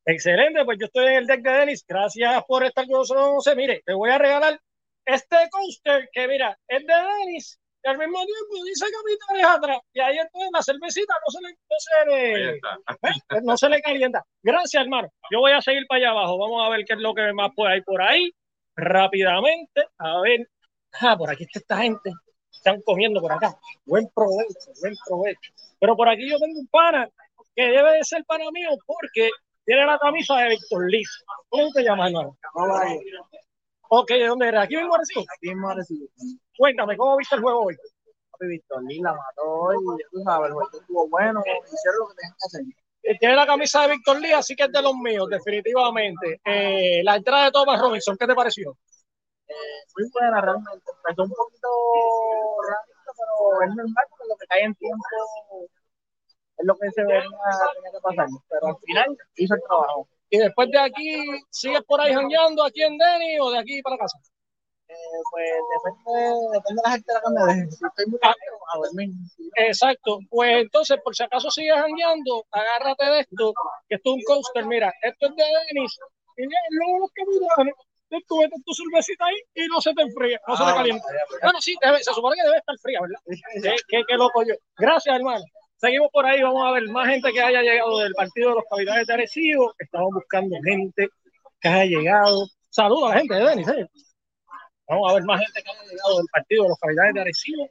[0.06, 1.86] Excelente, pues yo estoy en el deck de Dennis.
[1.88, 3.56] Gracias por estar con nosotros.
[3.56, 4.60] Mire, te voy a regalar
[5.16, 7.60] este coaster que, mira, es de Dennis.
[7.84, 9.80] Y al mismo tiempo dice capitanes atrás.
[9.93, 12.80] Y ahí entonces la cervecita no se le, no se Ahí le, está.
[13.38, 13.41] ¿eh?
[13.43, 14.24] no se le calienta.
[14.43, 15.10] Gracias, hermano.
[15.32, 16.38] Yo voy a seguir para allá abajo.
[16.38, 18.32] Vamos a ver qué es lo que más puede hay por ahí.
[18.76, 19.86] Rápidamente.
[19.97, 20.49] A ver.
[20.99, 22.12] Ah, por aquí está esta gente.
[22.51, 23.55] Están comiendo por acá.
[23.86, 25.51] Buen provecho, buen provecho.
[25.80, 27.10] Pero por aquí yo tengo un pana
[27.55, 29.30] que debe de ser para mí porque
[29.66, 31.10] tiene la camisa de Víctor Liz.
[31.47, 32.38] ¿Cómo te llamas, hermano?
[33.92, 34.62] Ok, ¿de dónde eres?
[34.62, 35.26] ¿Aquí mismo Arecibo?
[35.36, 35.70] Aquí mismo.
[36.56, 37.76] Cuéntame, ¿cómo viste el juego hoy?
[38.40, 42.34] Víctor Liz la mató y tú sabes, el juego estuvo bueno, hicieron lo que tenían
[42.34, 42.62] que hacer.
[43.04, 46.40] Eh, tiene la camisa de Víctor Lee, así que es de los míos, definitivamente.
[46.46, 48.78] Eh, la entrada de Thomas Robinson, ¿qué te pareció?
[49.48, 49.54] Eh,
[49.98, 50.92] muy buena realmente.
[50.98, 51.68] Empezó un poquito
[52.70, 55.04] rápido, pero es normal porque lo que cae en tiempo
[56.58, 57.24] es lo que se venía,
[57.74, 58.28] tenía que pasar.
[58.50, 60.08] Pero al final hizo el trabajo.
[60.30, 63.98] ¿Y después de aquí sigues por ahí jangueando aquí en Denny o de aquí para
[63.98, 64.18] casa?
[64.88, 64.96] Eh,
[65.32, 65.50] pues
[65.86, 67.54] depende, depende de la gente de la cámara.
[67.54, 69.10] Si estoy muy rápido, a dormir.
[69.56, 70.20] Exacto.
[70.30, 73.54] Pues entonces, por si acaso sigues jangueando, agárrate de esto,
[73.88, 74.66] que esto es un coaster.
[74.66, 76.00] Mira, esto es de Dennis.
[76.38, 77.74] Y luego los capitanes,
[78.28, 81.06] tú metes tu cervecita ahí y no se te enfría, no se te calienta.
[81.44, 83.20] Bueno, sí, debe, se supone que debe estar fría, ¿verdad?
[83.62, 84.56] ¿Qué, qué, qué loco yo.
[84.78, 85.44] Gracias, hermano.
[85.80, 88.66] Seguimos por ahí, vamos a ver más gente que haya llegado del partido de los
[88.70, 89.74] capitanes de Arecibo.
[89.80, 91.08] Estamos buscando gente
[91.62, 92.48] que haya llegado.
[92.70, 93.68] Saludos a la gente de Denis.
[93.70, 93.88] ¿eh?
[94.90, 97.70] Vamos a ver más gente que haya llegado del partido de los capitanes de Arecibo.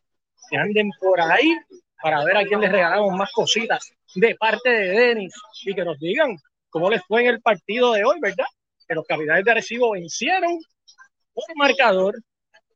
[0.48, 1.54] Que anden por ahí
[2.02, 5.34] para ver a quién les regalamos más cositas de parte de Denis
[5.66, 6.34] y que nos digan
[6.70, 8.46] cómo les fue en el partido de hoy, ¿verdad?
[8.86, 10.58] Que los capitanes de Arecibo vencieron
[11.34, 12.14] por marcador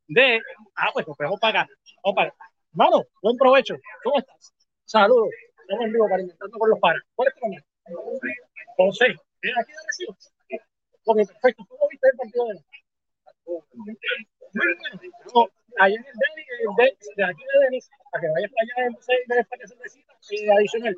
[0.08, 0.42] de.
[0.76, 1.72] Ah, pues nos para acá.
[2.04, 2.44] Vamos para acá.
[2.72, 3.76] Mano, buen provecho.
[4.04, 4.52] ¿Cómo estás?
[4.92, 5.32] Saludos.
[5.56, 7.00] Estamos en vivo para inventando con los pares.
[7.14, 7.64] ¿Cuál es tu nombre?
[8.76, 9.06] José.
[9.40, 10.12] ¿Eres aquí de Arecibo?
[11.08, 11.64] Ok, perfecto.
[11.66, 12.60] ¿Cómo viste el partido de.
[15.32, 15.48] No,
[15.80, 16.12] allá en el
[16.76, 19.76] Denis, de aquí de Denis, para que vayas para allá, entonces debes para que se
[19.76, 20.94] necesita, eh, adicional.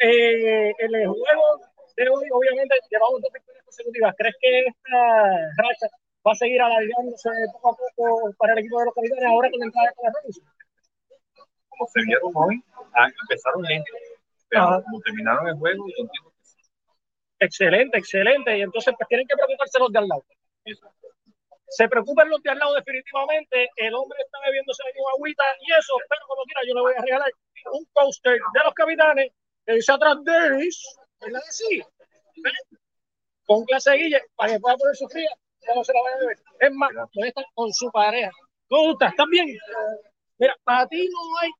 [0.00, 1.44] Eh, en el juego
[1.96, 4.14] de hoy, obviamente, llevamos dos victorias consecutivas.
[4.18, 5.02] ¿Crees que esta
[5.54, 5.86] racha
[6.26, 9.60] va a seguir alargándose poco a poco para el equipo de los capitanes ahora con
[9.60, 10.44] la entrada de la Robinson?
[11.80, 12.62] Como se vieron hoy,
[12.92, 13.90] ah, empezaron lento,
[14.50, 14.82] pero Ajá.
[14.82, 16.58] como terminaron el juego, yo entiendo que sí.
[17.38, 18.58] Excelente, excelente.
[18.58, 20.24] Y entonces, pues tienen que preocuparse los de al lado.
[20.66, 20.92] Eso.
[21.68, 23.70] Se preocupan los de al lado definitivamente.
[23.76, 26.92] El hombre está bebiéndose ahí una agüita y eso, pero como quiera, yo le voy
[26.94, 27.32] a regalar
[27.72, 29.32] un coaster de los capitanes
[29.64, 31.82] que dice atrás Dennis, ¿verdad que sí?
[33.46, 35.30] Con clase de guille, para que pueda poner su fría,
[35.66, 36.38] ya no se la vaya a beber.
[36.60, 38.30] Es más, puede estar con su pareja.
[38.68, 39.12] ¿Cómo estás?
[39.12, 39.56] ¿Estás bien?
[40.38, 41.50] Mira, para ti no hay,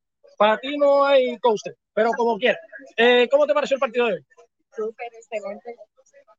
[0.41, 2.62] para ti no hay coaster, pero como quieras.
[2.97, 4.26] Eh, ¿Cómo te pareció el partido de hoy?
[4.74, 5.76] Súper excelente.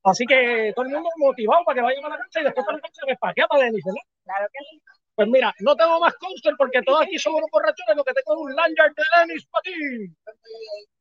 [0.02, 2.78] Así que todo el mundo motivado para que vayan a la cancha y después para
[2.78, 3.94] la cancha me paquea para Denis, ¿no?
[4.24, 4.82] Claro que sí.
[5.14, 8.34] Pues mira, no tengo más coaster porque todos aquí somos unos borrachones, lo que tengo
[8.34, 9.72] es un lanyard de Denis para ti.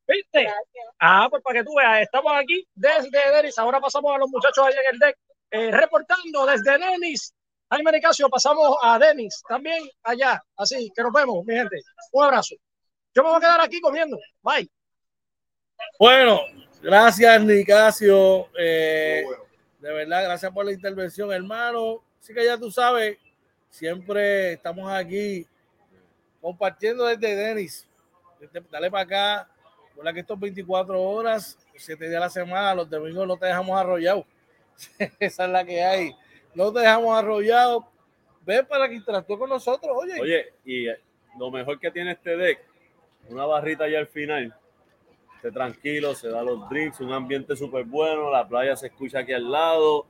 [0.07, 0.43] ¿Viste?
[0.43, 0.87] Gracias.
[0.99, 3.59] Ah, pues para que tú veas, estamos aquí desde Denis.
[3.59, 5.17] Ahora pasamos a los muchachos allá en el deck,
[5.53, 7.33] eh, reportando desde Denis.
[7.71, 10.39] Jaime Nicasio, pasamos a Denis, también allá.
[10.59, 11.81] Así que nos vemos, mi gente.
[12.13, 12.57] Un abrazo.
[13.15, 14.19] Yo me voy a quedar aquí comiendo.
[14.43, 14.71] Bye.
[15.99, 16.41] Bueno,
[16.83, 18.49] gracias, Nicasio.
[18.59, 19.25] Eh,
[19.81, 22.03] de verdad, gracias por la intervención, hermano.
[22.21, 23.19] Así que ya tú sabes,
[23.69, 25.47] siempre estamos aquí
[26.41, 27.89] compartiendo desde Denis.
[28.71, 29.49] Dale para acá.
[29.89, 33.79] Recuerda que estos 24 horas, 7 días a la semana, los domingos no te dejamos
[33.79, 34.25] arrollado.
[35.19, 36.15] Esa es la que hay.
[36.55, 37.87] No te dejamos arrollado.
[38.43, 39.95] Ven para que interactúe con nosotros.
[39.95, 40.87] Oye, Oye, y
[41.39, 42.61] lo mejor que tiene este deck,
[43.29, 44.55] una barrita allá al final.
[45.37, 49.33] Esté tranquilo, se da los drinks, un ambiente súper bueno, la playa se escucha aquí
[49.33, 50.07] al lado.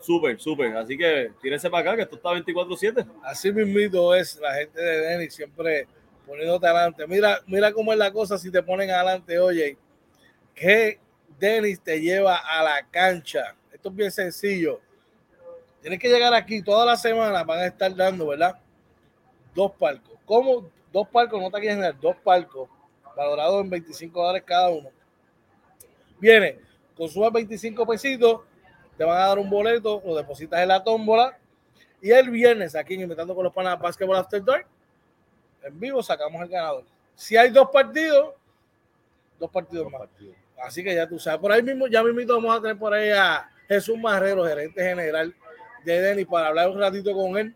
[0.00, 0.76] Súper, súper.
[0.76, 3.06] Así que tírense para acá, que esto está 24-7.
[3.22, 5.86] así mismito es la gente de Denis, siempre
[6.26, 7.06] poniéndote adelante.
[7.06, 9.76] Mira, mira cómo es la cosa si te ponen adelante, oye,
[10.54, 10.98] que
[11.38, 13.54] Denis te lleva a la cancha.
[13.72, 14.80] Esto es bien sencillo.
[15.80, 18.58] Tienes que llegar aquí toda la semana, van a estar dando, ¿verdad?
[19.54, 20.18] Dos palcos.
[20.24, 20.68] ¿Cómo?
[20.96, 22.70] Dos palcos, no quieres dar, dos palcos,
[23.14, 24.88] valorados en 25 dólares cada uno.
[26.18, 26.58] Viene,
[26.96, 28.40] consumas 25 pesitos,
[28.96, 31.36] te van a dar un boleto, lo depositas en la tómbola.
[32.00, 34.66] Y el viernes, aquí en Inventando con los Panas Basketball After Dark,
[35.64, 36.84] en vivo sacamos el ganador.
[37.14, 38.32] Si hay dos partidos,
[39.38, 40.00] dos partidos más.
[40.64, 41.40] Así que ya tú sabes.
[41.40, 45.34] Por ahí mismo, ya mismo vamos a tener por ahí a Jesús Marrero, gerente general
[45.84, 47.54] de Denis, para hablar un ratito con él,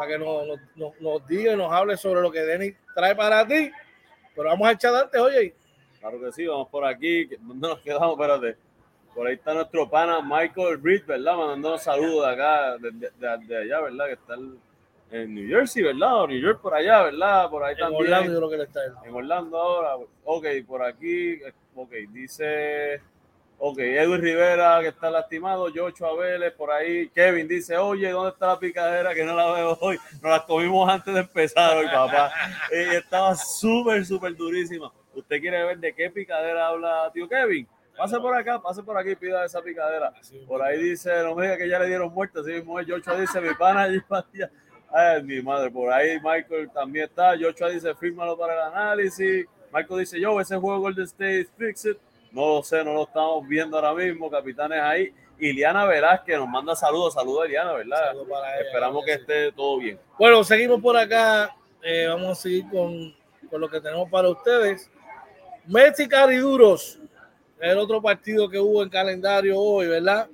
[0.00, 0.46] para que nos,
[0.76, 3.70] nos, nos- diga y nos hable sobre lo que Denis trae para ti.
[4.34, 5.54] Pero vamos a echar antes, oye.
[6.00, 7.26] Claro que sí, vamos por aquí.
[7.38, 8.12] ¿Dónde nos quedamos?
[8.12, 8.56] Espérate.
[9.14, 11.36] Por ahí está nuestro pana Michael Reed, ¿verdad?
[11.36, 14.06] Mandándonos saludos de acá, de, de- de- allá, ¿verdad?
[14.06, 14.58] Que está en-
[15.10, 16.22] en New Jersey, ¿verdad?
[16.22, 17.50] O New York por allá, ¿verdad?
[17.50, 18.02] Por ahí En también.
[18.04, 18.80] Orlando, yo creo que él está.
[19.06, 19.96] En Orlando ahora.
[20.24, 21.40] Ok, por aquí.
[21.74, 23.02] Ok, dice.
[23.62, 25.68] Ok, Edwin Rivera que está lastimado.
[25.74, 27.10] Joshua Vélez por ahí.
[27.10, 29.98] Kevin dice: Oye, ¿dónde está la picadera que no la veo hoy?
[30.22, 32.32] Nos la comimos antes de empezar hoy, papá.
[32.72, 34.90] Y estaba súper, súper durísima.
[35.12, 37.68] ¿Usted quiere ver de qué picadera habla tío Kevin?
[37.98, 40.10] Pase por acá, pase por aquí pida esa picadera.
[40.48, 42.86] Por ahí dice, no me diga que ya le dieron muerte, así mismo es.
[42.88, 44.00] Joshua dice, mi pana allí.
[44.90, 47.34] Ay, mi madre, por ahí Michael también está.
[47.38, 49.44] Joshua dice, fírmalo para el análisis.
[49.70, 51.98] Michael dice, yo, ese juego Golden State, fix it.
[52.32, 54.30] No lo sé, no lo estamos viendo ahora mismo.
[54.30, 55.12] Capitanes ahí.
[55.38, 57.14] Iliana Velázquez nos manda saludos.
[57.14, 58.08] Saludos, Iliana, ¿verdad?
[58.08, 59.98] Saludos para ella, Esperamos que esté todo bien.
[60.18, 61.54] Bueno, seguimos por acá.
[61.82, 63.14] Eh, vamos a seguir con,
[63.50, 64.90] con lo que tenemos para ustedes.
[65.66, 66.98] Messi Cariduros,
[67.58, 70.28] el otro partido que hubo en calendario hoy, ¿verdad?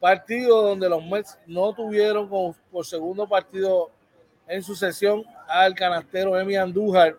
[0.00, 3.90] Partido donde los Mets no tuvieron con- por segundo partido
[4.46, 7.16] en sucesión al canastero Emi Andújar.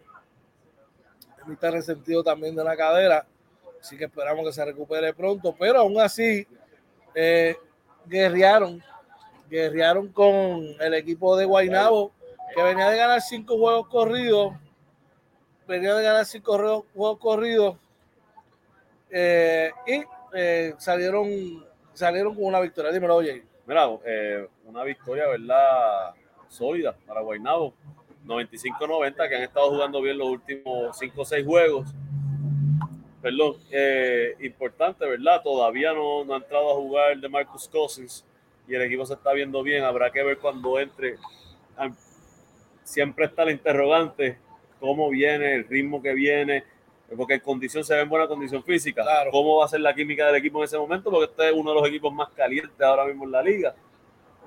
[1.44, 3.26] Emi está resentido también de la cadera,
[3.82, 6.48] así que esperamos que se recupere pronto, pero aún así
[7.16, 7.56] eh,
[8.06, 8.84] guerrearon,
[9.50, 12.12] guerrearon con el equipo de Guaynabo
[12.54, 14.54] que venía de ganar cinco juegos corridos,
[15.68, 17.78] venía de ganar cinco juegos, corridos
[19.12, 20.04] eh, y
[20.34, 22.92] eh, salieron, salieron con una victoria.
[22.92, 23.44] Dímelo, oye.
[23.66, 26.14] Mira, eh, una victoria, ¿verdad?
[26.48, 27.74] Sólida para Guaynabo.
[28.26, 31.90] 95-90, que han estado jugando bien los últimos 5 o 6 juegos.
[33.22, 35.42] Perdón, eh, importante, ¿verdad?
[35.44, 38.26] Todavía no, no ha entrado a jugar de Marcus Cousins
[38.68, 39.84] y el equipo se está viendo bien.
[39.84, 41.18] Habrá que ver cuando entre.
[41.78, 41.90] Ah,
[42.84, 44.40] Siempre está la interrogante,
[44.80, 46.64] cómo viene, el ritmo que viene,
[47.16, 49.04] porque en condición se ve en buena condición física.
[49.04, 49.30] Claro.
[49.30, 51.12] ¿Cómo va a ser la química del equipo en ese momento?
[51.12, 53.76] Porque este es uno de los equipos más calientes ahora mismo en la liga.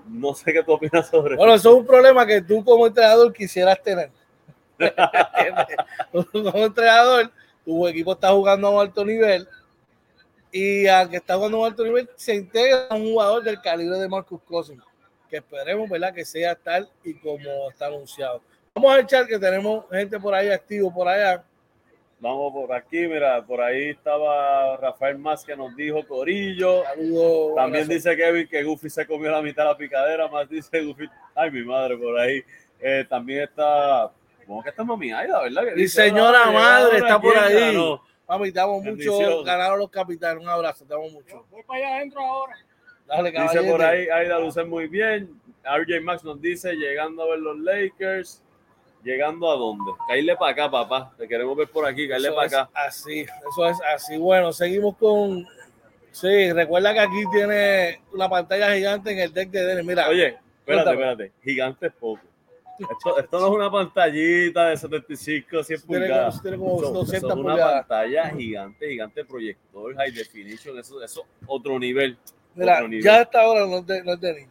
[0.08, 3.32] No sé qué tú opinas sobre Bueno, eso es un problema que tú como entrenador
[3.32, 4.10] quisieras tener.
[6.32, 7.30] Como entrenador,
[7.64, 9.48] tu equipo está jugando a un alto nivel
[10.50, 14.08] y aunque está jugando a un alto nivel, se integra un jugador del calibre de
[14.08, 14.82] Marcus Cousins,
[15.30, 16.12] que esperemos, ¿verdad?
[16.12, 18.42] Que sea tal y como está anunciado.
[18.74, 21.42] Vamos a echar que tenemos gente por ahí activo por allá.
[22.20, 26.84] Vamos por aquí, mira, por ahí estaba Rafael Más que nos dijo Corillo.
[26.84, 27.56] Saludos.
[27.56, 31.08] También dice Kevin que Goofy se comió la mitad de la picadera, más dice Goofy,
[31.34, 32.44] ay mi madre por ahí.
[32.78, 34.12] Eh, también está,
[34.46, 35.64] ¿cómo que está Mami Aida, verdad?
[35.64, 37.54] Que Mi dice, señora "Hola, madre está por ahí.
[37.74, 38.02] ganó".
[38.28, 38.84] Mami, te amo mucho.
[38.90, 39.44] Bendición.
[39.44, 40.42] Ganaron los capitanes.
[40.42, 41.44] Un abrazo, te amo mucho.
[41.50, 42.56] Voy para allá adentro ahora.
[43.06, 43.70] Dale, Dice caballete.
[43.70, 45.40] por ahí, Aida luce muy bien.
[45.64, 48.42] RJ Max nos dice, llegando a ver los Lakers.
[49.04, 49.90] ¿Llegando a dónde?
[50.06, 51.12] Caerle para acá, papá.
[51.18, 52.70] Te queremos ver por aquí, caerle Eso para es acá.
[52.72, 53.20] Así,
[53.50, 54.16] eso es así.
[54.16, 55.44] Bueno, seguimos con.
[56.12, 59.84] Sí, recuerda que aquí tiene una pantalla gigante en el deck de Dennis.
[59.84, 60.92] Mira, Oye, espérate, Cuéntame.
[61.12, 61.32] espérate.
[61.42, 62.20] Gigante es poco.
[62.90, 66.42] Esto, esto no es una pantallita de 75, 100 tiene como, pulgadas.
[66.42, 67.86] tiene como Eso- eso 200 es una pulgadas.
[67.86, 72.16] pantalla gigante, gigante proyector, high definition, eso eso otro nivel.
[72.54, 73.04] Mira, otro nivel.
[73.04, 74.48] ya a esta hora no es de, no es de niño.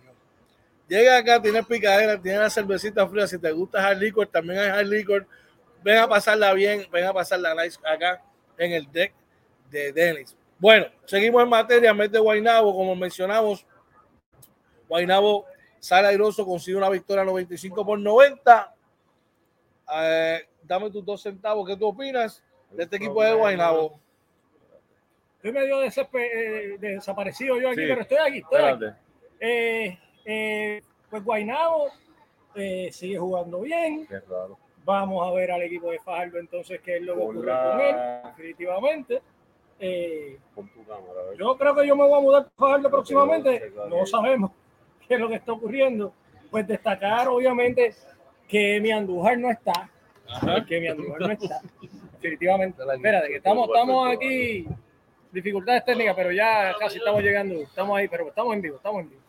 [0.88, 3.26] Llega acá, tiene picadera, tiene la cervecita fría.
[3.26, 5.26] Si te gusta hard liquor, también hay hard liquor.
[5.84, 8.22] Ven a pasarla bien, ven a pasarla nice acá
[8.58, 9.14] en el deck
[9.70, 10.36] de Dennis.
[10.60, 13.66] Bueno, seguimos en materia, mes de Guainabo, como mencionamos.
[14.88, 15.46] Guainabo
[15.82, 18.76] sale airoso, consigue una victoria 95 por 90.
[19.94, 24.00] Eh, dame tus dos centavos, ¿qué tú opinas de este equipo de Guainabo?
[25.38, 27.88] Estoy medio eh, desaparecido yo aquí, Sí.
[27.88, 28.38] pero estoy aquí.
[28.38, 28.74] Estoy aquí.
[28.74, 29.00] Espérate.
[29.40, 31.90] Eh, eh, pues Guainabo
[32.54, 34.06] eh, sigue jugando bien.
[34.08, 34.58] Qué raro.
[34.86, 37.96] Vamos a ver al equipo de Fajardo entonces qué es lo que ocurre con él,
[38.26, 39.22] definitivamente.
[39.80, 43.74] Eh, Pon tu cámara, yo creo que yo me voy a mudar a Fajardo próximamente.
[43.90, 44.52] No sabemos
[45.12, 46.14] qué es lo que está ocurriendo.
[46.50, 47.94] Pues destacar, obviamente,
[48.48, 49.90] que mi Andújar no está.
[50.66, 51.60] Que mi Andújar no está.
[52.22, 52.82] Definitivamente.
[52.82, 54.66] Espérate, que estamos, estamos aquí.
[55.34, 57.56] Dificultades técnicas, pero ya casi estamos llegando.
[57.56, 59.22] Estamos ahí, pero estamos en vivo, estamos en vivo.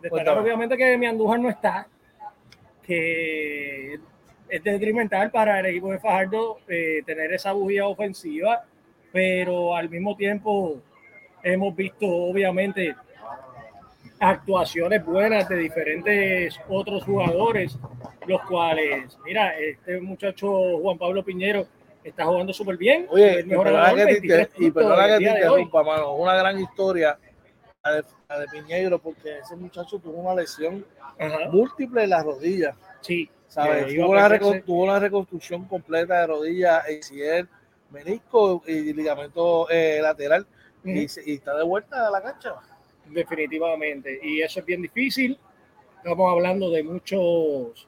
[0.00, 0.40] Destacar, Cuéntame.
[0.40, 1.86] obviamente, que mi Andújar no está.
[2.84, 4.00] Que
[4.48, 8.64] es detrimental para el equipo de Fajardo eh, tener esa bujía ofensiva,
[9.12, 10.80] pero al mismo tiempo
[11.44, 12.96] hemos visto, obviamente,
[14.22, 17.76] actuaciones buenas de diferentes otros jugadores,
[18.26, 21.66] los cuales, mira, este muchacho Juan Pablo Piñero
[22.04, 23.06] está jugando súper bien.
[23.10, 24.70] Oye, el y mejor que te, 23 inter- y
[25.18, 26.14] que te interrumpa, mano.
[26.14, 27.18] Una gran historia
[27.84, 30.86] la de, la de Piñeiro, porque ese muchacho tuvo una lesión
[31.18, 33.92] Ajá, múltiple en las rodillas, sí, ¿sabes?
[33.92, 37.48] Tuvo una, tuvo reconstrucción completa de rodilla, ACL,
[37.90, 40.46] menisco y ligamento eh, lateral,
[40.84, 42.54] y, y está de vuelta a la cancha.
[43.06, 44.18] Definitivamente.
[44.22, 45.38] Y eso es bien difícil.
[45.96, 47.86] Estamos hablando de muchos,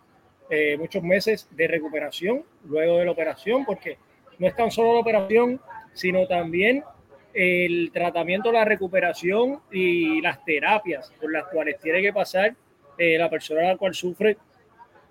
[0.50, 3.98] eh, muchos meses de recuperación luego de la operación, porque
[4.38, 5.60] no es tan solo la operación,
[5.92, 6.84] sino también
[7.32, 12.54] el tratamiento, la recuperación y las terapias por las cuales tiene que pasar
[12.96, 14.36] eh, la persona la cual sufre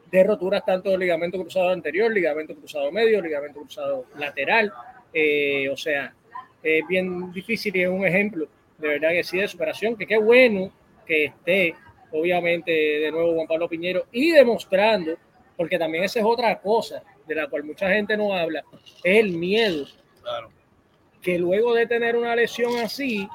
[0.10, 4.72] de roturas tanto del ligamento cruzado anterior, ligamento cruzado medio, ligamento cruzado lateral.
[5.14, 6.14] Eh, o sea,
[6.62, 8.48] es bien difícil y es un ejemplo
[8.84, 10.72] de verdad que sí de superación, que qué bueno
[11.06, 11.74] que esté,
[12.12, 15.14] obviamente, de nuevo Juan Pablo Piñero y demostrando,
[15.56, 18.64] porque también esa es otra cosa de la cual mucha gente no habla,
[19.04, 19.86] es el miedo
[20.22, 20.52] Claro.
[21.22, 23.28] que luego de tener una lesión así,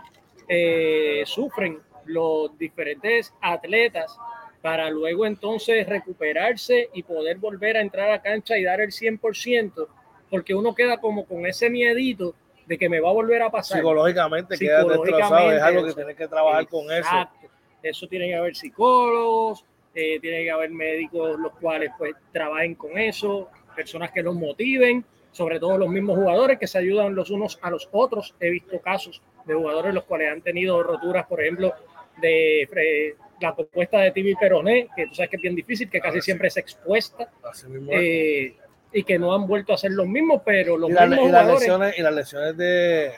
[0.48, 4.16] eh, sufren los diferentes atletas
[4.60, 9.88] para luego entonces recuperarse y poder volver a entrar a cancha y dar el 100%,
[10.30, 12.34] porque uno queda como con ese miedito
[12.68, 13.78] de que me va a volver a pasar.
[13.78, 16.98] Psicológicamente quedas destrozado, es algo que tienes que trabajar con eso.
[16.98, 17.48] Exacto.
[17.82, 19.64] Eso tiene que haber psicólogos,
[19.94, 25.02] eh, tiene que haber médicos los cuales pues trabajen con eso, personas que los motiven,
[25.32, 28.34] sobre todo los mismos jugadores que se ayudan los unos a los otros.
[28.38, 31.72] He visto casos de jugadores los cuales han tenido roturas, por ejemplo,
[32.20, 36.00] de eh, la propuesta de Tibi Peroné, que tú sabes que es bien difícil, que
[36.00, 37.98] casi siempre es expuesta, Así mismo es.
[37.98, 38.56] eh,
[38.92, 41.32] y que no han vuelto a hacer los mismos, pero los y, la- mismos y
[41.32, 43.12] las lesiones, y las lesiones de,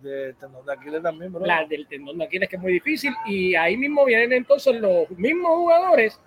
[0.00, 1.44] de tendón de Aquiles también, bro.
[1.46, 5.10] la del tendón de Aquiles, que es muy difícil, y ahí mismo vienen entonces los
[5.10, 6.20] mismos jugadores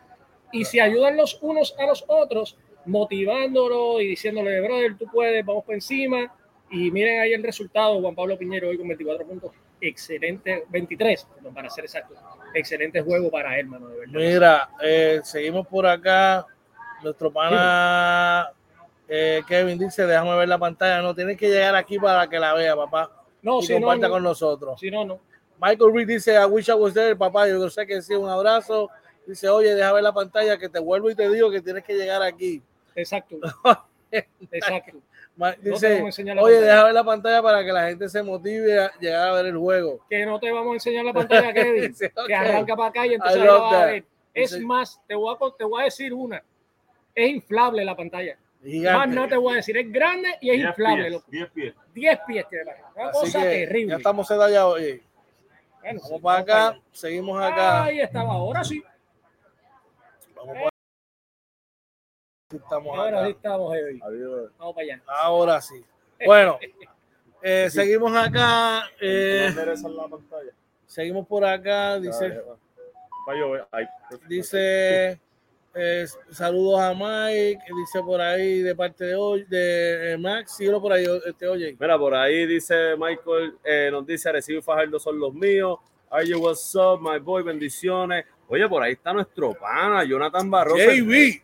[0.51, 5.63] y se ayudan los unos a los otros, motivándolo y diciéndole, brother, tú puedes, vamos
[5.63, 6.33] por encima.
[6.69, 11.53] Y miren ahí el resultado, Juan Pablo Piñero hoy con 24 puntos, excelente, 23, perdón,
[11.53, 12.15] para ser exacto,
[12.53, 14.13] excelente juego para él, mano, de verdad.
[14.19, 16.45] Mira, eh, seguimos por acá.
[17.03, 18.49] Nuestro pana
[19.07, 21.01] eh, Kevin dice, déjame ver la pantalla.
[21.01, 23.11] No, tienes que llegar aquí para que la vea, papá.
[23.41, 24.79] No, y si no, comparta no, con nosotros.
[24.79, 25.19] si no, no.
[25.61, 27.47] Michael Reed dice, I wish I was there, papá.
[27.47, 28.89] Yo sé que sí, un abrazo.
[29.25, 31.93] Dice, oye, deja ver la pantalla, que te vuelvo y te digo que tienes que
[31.93, 32.61] llegar aquí.
[32.95, 33.37] Exacto.
[34.51, 34.97] Exacto.
[35.35, 36.01] No Dice,
[36.39, 39.47] oye, deja ver la pantalla para que la gente se motive a llegar a ver
[39.47, 39.99] el juego.
[40.09, 41.89] Que no te vamos a enseñar la pantalla, Kevin.
[41.89, 42.27] Dice, ok.
[42.27, 44.05] que arranca para acá y entonces la vas a ver.
[44.33, 46.41] Es más, te voy, a, te voy a decir una.
[47.13, 48.37] Es inflable la pantalla.
[48.65, 49.15] Más Gigante.
[49.15, 49.77] nada te voy a decir.
[49.77, 51.01] Es grande y es 10 inflable.
[51.03, 51.25] pies, loco.
[51.29, 51.73] 10 pies.
[51.93, 52.71] 10 pies tiene.
[52.95, 53.91] Una Así cosa que terrible.
[53.91, 55.03] ya estamos ya hoy.
[55.81, 56.81] Bueno, Vamos sí, para acá, allá.
[56.91, 57.83] seguimos acá.
[57.83, 58.33] Ahí estaba.
[58.33, 58.83] Ahora sí.
[60.35, 60.69] Vamos para
[62.51, 63.29] Estamos Ahora sí acá.
[63.29, 63.99] estamos, heavy.
[64.03, 64.51] Adiós.
[64.57, 65.01] Vamos para allá.
[65.07, 65.85] Ahora sí.
[66.25, 66.59] Bueno,
[67.41, 68.89] eh, seguimos acá.
[68.99, 70.51] eh, la pantalla.
[70.85, 71.99] seguimos por acá.
[71.99, 72.41] Dice.
[73.71, 73.85] Ahí.
[74.27, 75.19] dice
[75.75, 77.59] eh, saludos a Mike.
[77.75, 80.55] Dice por ahí de parte de hoy, de eh, Max.
[80.55, 81.75] Síguelo por ahí, este oye.
[81.79, 85.77] Mira, por ahí dice Michael, eh, nos dice Arecibo y Fajardo son los míos.
[86.09, 87.43] Are you what's up, my boy?
[87.43, 88.25] Bendiciones.
[88.47, 90.77] Oye, por ahí está nuestro pana, Jonathan Barroso.
[90.77, 91.41] JB.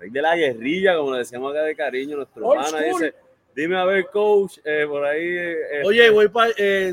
[0.00, 3.00] Rey de la guerrilla, como le decíamos acá de cariño, nuestro Old pana school.
[3.00, 3.14] dice,
[3.54, 5.24] dime a ver, coach, eh, por ahí.
[5.24, 6.52] eh, Oye, voy para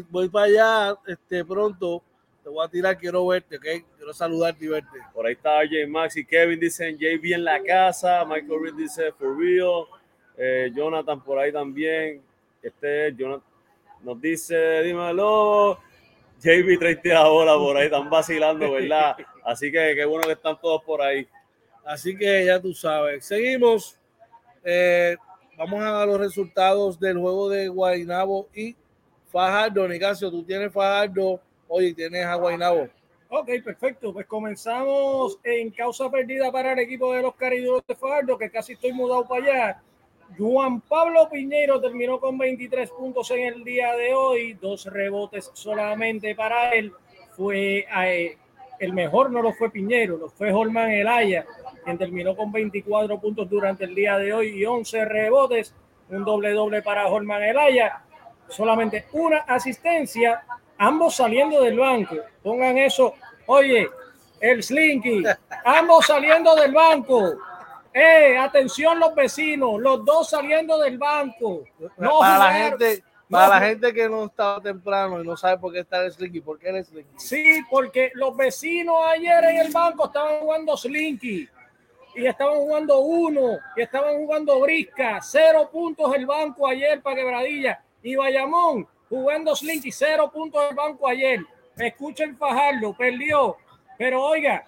[0.09, 2.03] voy para allá este, pronto.
[2.43, 3.65] Te voy a tirar, quiero verte, ¿ok?
[4.09, 4.97] Quiero saludarte y verte.
[5.13, 8.25] Por ahí está RJ Max y Kevin dicen JB en la casa.
[8.25, 9.85] Michael Reed dice for real.
[10.35, 12.19] Eh, Jonathan por ahí también.
[12.59, 13.43] Este Jonathan
[14.01, 15.77] nos dice, dímelo.
[16.41, 19.15] JB 30 la bola por ahí, están vacilando, ¿verdad?
[19.45, 21.27] Así que qué bueno que están todos por ahí.
[21.85, 23.23] Así que ya tú sabes.
[23.23, 23.95] Seguimos.
[24.63, 25.17] Eh,
[25.55, 28.75] vamos a los resultados del juego de Guaynabo y
[29.27, 29.87] Fajardo.
[29.87, 31.39] Nicasio, tú tienes Fajardo.
[31.67, 32.89] Oye, tienes a Guaynabo.
[33.31, 34.11] Ok, perfecto.
[34.11, 38.73] Pues comenzamos en causa perdida para el equipo de los Cariduros de Fardo, que casi
[38.73, 39.81] estoy mudado para allá.
[40.35, 46.33] Juan Pablo Piñero terminó con 23 puntos en el día de hoy, dos rebotes solamente
[46.33, 46.91] para él.
[47.35, 48.37] Fue eh,
[48.79, 51.45] el mejor, no lo fue Piñero, lo fue Holman Elaya,
[51.83, 55.75] quien terminó con 24 puntos durante el día de hoy y 11 rebotes,
[56.09, 58.01] un doble doble para Holman Elaya,
[58.47, 60.43] solamente una asistencia,
[60.79, 62.15] ambos saliendo del banco.
[62.41, 63.13] Pongan eso,
[63.45, 63.87] oye,
[64.39, 65.23] el Slinky,
[65.63, 67.35] ambos saliendo del banco.
[67.93, 71.63] Eh, atención los vecinos, los dos saliendo del banco.
[71.97, 75.57] No para la gente, no para la gente que no estaba temprano y no sabe
[75.57, 77.13] por qué está el Slinky, ¿por qué el Slinky?
[77.17, 81.49] Sí, porque los vecinos ayer en el banco estaban jugando Slinky
[82.15, 85.19] y estaban jugando uno y estaban jugando Brisca.
[85.21, 89.91] Cero puntos el banco ayer para Quebradilla y Bayamón jugando Slinky.
[89.91, 91.39] Cero puntos el banco ayer.
[91.77, 93.57] Escuchen Fajardo, perdió.
[93.97, 94.65] Pero oiga,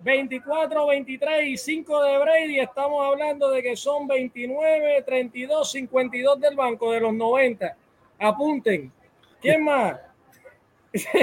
[0.00, 2.58] 24, 23 y 5 de Brady.
[2.60, 7.76] Estamos hablando de que son 29, 32, 52 del banco de los 90.
[8.18, 8.92] Apunten.
[9.40, 9.96] ¿Quién más?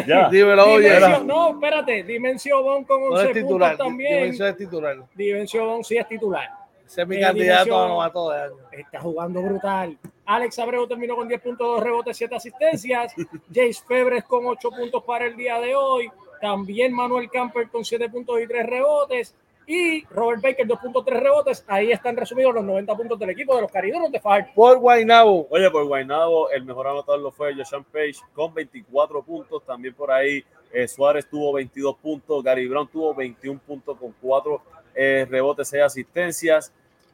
[0.06, 0.30] Ya.
[0.32, 1.00] Dímelo, oye.
[1.26, 4.18] No, espérate, Dimensión Bon con No 11 es titular, puntos también.
[4.18, 4.98] Dimensión es titular.
[5.14, 6.50] Dimensión Bon sí es titular.
[6.86, 8.56] Ese es mi Eh, candidato a novato de año.
[8.72, 9.98] Está jugando brutal.
[10.30, 13.16] Alex Abreu terminó con 10 puntos, 2 rebotes, 7 asistencias.
[13.50, 16.08] Jace Febres con 8 puntos para el día de hoy.
[16.40, 19.36] También Manuel Camper con 7 puntos y 3 rebotes.
[19.66, 21.66] y Robert Baker 2.3 rebotes.
[21.68, 24.52] Ahí están resumidos los 90 puntos del equipo de los cariduros de Fajardo.
[24.54, 25.48] Por Guaynabo.
[25.50, 29.64] Oye, por Guaynabo, el mejor anotador lo fue Joshan Page con 24 puntos.
[29.66, 32.44] También por ahí eh, Suárez tuvo 22 puntos.
[32.44, 34.62] Gary Brown tuvo 21 puntos con 4
[34.94, 36.72] eh, rebotes, 6 asistencias.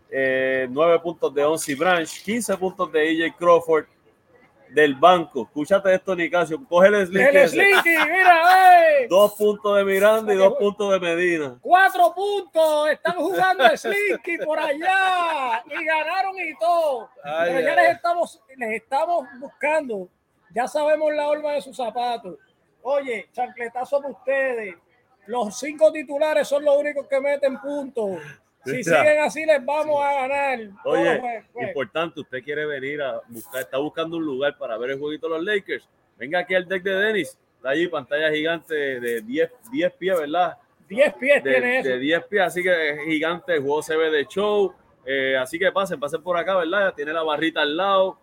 [0.09, 3.85] Eh, 9 puntos de Onsi Branch, 15 puntos de EJ Crawford
[4.69, 5.43] del banco.
[5.43, 6.63] Escúchate esto, Nicasio.
[6.67, 7.37] Coge el slinky.
[7.37, 7.49] El.
[7.49, 9.07] Slinky, mira, ey.
[9.09, 11.57] Dos puntos de Miranda y dos puntos de Medina.
[11.61, 17.09] Cuatro puntos, están jugando Slinky por allá y ganaron y todo.
[17.23, 17.75] Ay, Pero ya ay.
[17.75, 20.09] les estamos, les estamos buscando.
[20.53, 22.37] Ya sabemos la horma de sus zapatos.
[22.81, 24.75] Oye, chancletazo para ustedes.
[25.27, 28.19] Los cinco titulares son los únicos que meten puntos.
[28.65, 28.97] Si Ya.
[28.99, 30.59] siguen así, les vamos a ganar.
[30.83, 35.27] Oye, importante, usted quiere venir a buscar, está buscando un lugar para ver el jueguito
[35.29, 35.87] de los Lakers.
[36.17, 37.37] Venga aquí al deck de Dennis.
[37.57, 40.57] Está allí pantalla gigante de 10, 10 pies, ¿verdad?
[40.87, 41.89] 10 pies De, tiene eso.
[41.89, 44.73] de 10 pies, así que es gigante, el juego se ve de show.
[45.05, 46.93] Eh, así que pasen, pasen por acá, ¿verdad?
[46.95, 48.19] Tiene la barrita al lado.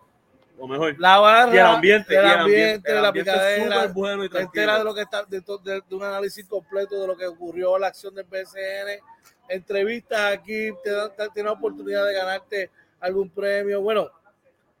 [0.59, 3.35] O mejor, La barra, y el ambiente, el y el ambiente, el la ambiente es
[3.37, 4.83] picadera, súper bueno y te enteras de tranquilo.
[4.83, 7.87] lo que está, de, to- de- de un análisis completo de lo que ocurrió la
[7.87, 8.99] acción del BCN,
[9.49, 12.69] entrevistas aquí, te dan, te- tienes la oportunidad de ganarte
[12.99, 13.81] algún premio.
[13.81, 14.09] Bueno,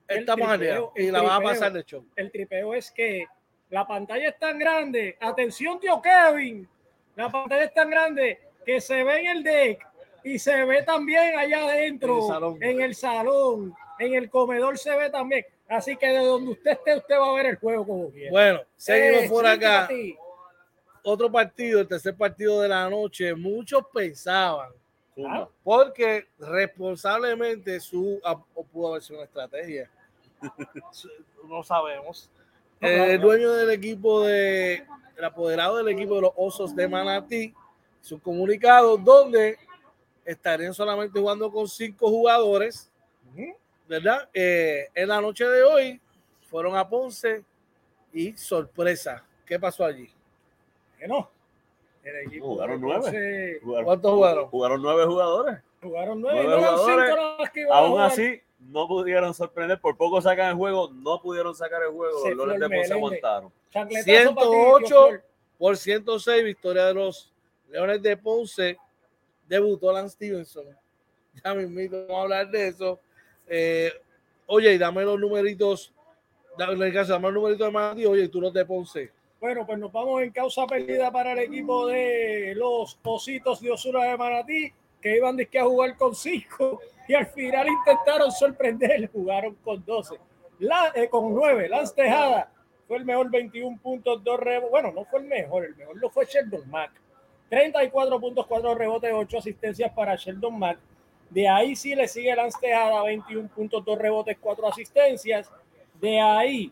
[0.07, 2.05] estamos tripeo, y la vas a pasar de show.
[2.15, 3.25] el tripeo es que
[3.69, 5.17] la pantalla es tan grande.
[5.19, 6.67] Atención, tío Kevin.
[7.15, 9.85] La pantalla es tan grande que se ve en el deck
[10.23, 12.57] y se ve también allá adentro, En el salón.
[12.63, 15.45] en el salón, en el comedor se ve también.
[15.67, 18.31] Así que de donde usted esté, usted va a ver el juego como quiera.
[18.31, 19.87] Bueno, seguimos Eh, por sí, acá.
[21.03, 23.35] Otro partido, el tercer partido de la noche.
[23.35, 24.71] Muchos pensaban,
[25.13, 25.49] Zumba.
[25.63, 29.89] porque responsablemente su o pudo haber sido una estrategia.
[31.47, 32.29] no sabemos.
[32.79, 34.85] El dueño del equipo de
[35.17, 37.53] el apoderado del equipo de los Osos de Manatí,
[38.01, 39.57] su comunicado donde
[40.25, 42.89] estarían solamente jugando con cinco jugadores,
[43.87, 44.29] ¿verdad?
[44.33, 46.01] Eh, en la noche de hoy
[46.49, 47.43] fueron a Ponce
[48.11, 50.09] y sorpresa, ¿qué pasó allí?
[51.03, 51.29] Que no.
[52.01, 53.59] El equipo Jugaron nueve.
[53.61, 54.47] Jugaron, ¿Cuántos jugaron?
[54.47, 55.59] jugaron nueve jugadores.
[55.81, 56.43] Jugaron nueve.
[56.45, 57.49] Nueve jugadores.
[57.53, 58.11] cinco Aún jugar.
[58.11, 59.81] así, no pudieron sorprender.
[59.81, 62.23] Por poco sacan el juego, no pudieron sacar el juego.
[62.23, 62.93] Se Los de merengue.
[62.93, 63.51] aguantaron.
[63.69, 65.23] Chancletazo para ti, tío 108 Flor.
[65.57, 67.33] por 106, victoria de los
[67.69, 68.77] Leones de Ponce.
[69.47, 70.65] Debutó Lance Stevenson.
[71.43, 72.99] Ya mismito vamos a hablar de eso.
[73.47, 73.91] Eh,
[74.45, 75.91] oye, y dame los numeritos.
[76.57, 78.05] Dame, en el caso, dame los numeritos de Manatí.
[78.05, 79.11] Oye, y tú los de Ponce.
[79.43, 84.05] Bueno, pues nos vamos en causa perdida para el equipo de los Ositos de Osuna
[84.05, 84.71] de Manatí,
[85.01, 86.79] que iban disque a jugar con cinco
[87.09, 90.15] y al final intentaron sorprender, jugaron con 12.
[90.59, 92.53] La, eh, con 9, Lance Tejada
[92.87, 94.71] fue el mejor 21 puntos, 2 rebotes.
[94.71, 96.91] Bueno, no fue el mejor, el mejor lo fue Sheldon Mack.
[97.49, 100.79] 34 puntos, 4 rebotes, 8 asistencias para Sheldon Mack.
[101.29, 105.51] De ahí sí le sigue Lance Tejada, 21 puntos, 2 rebotes, 4 asistencias.
[105.99, 106.71] De ahí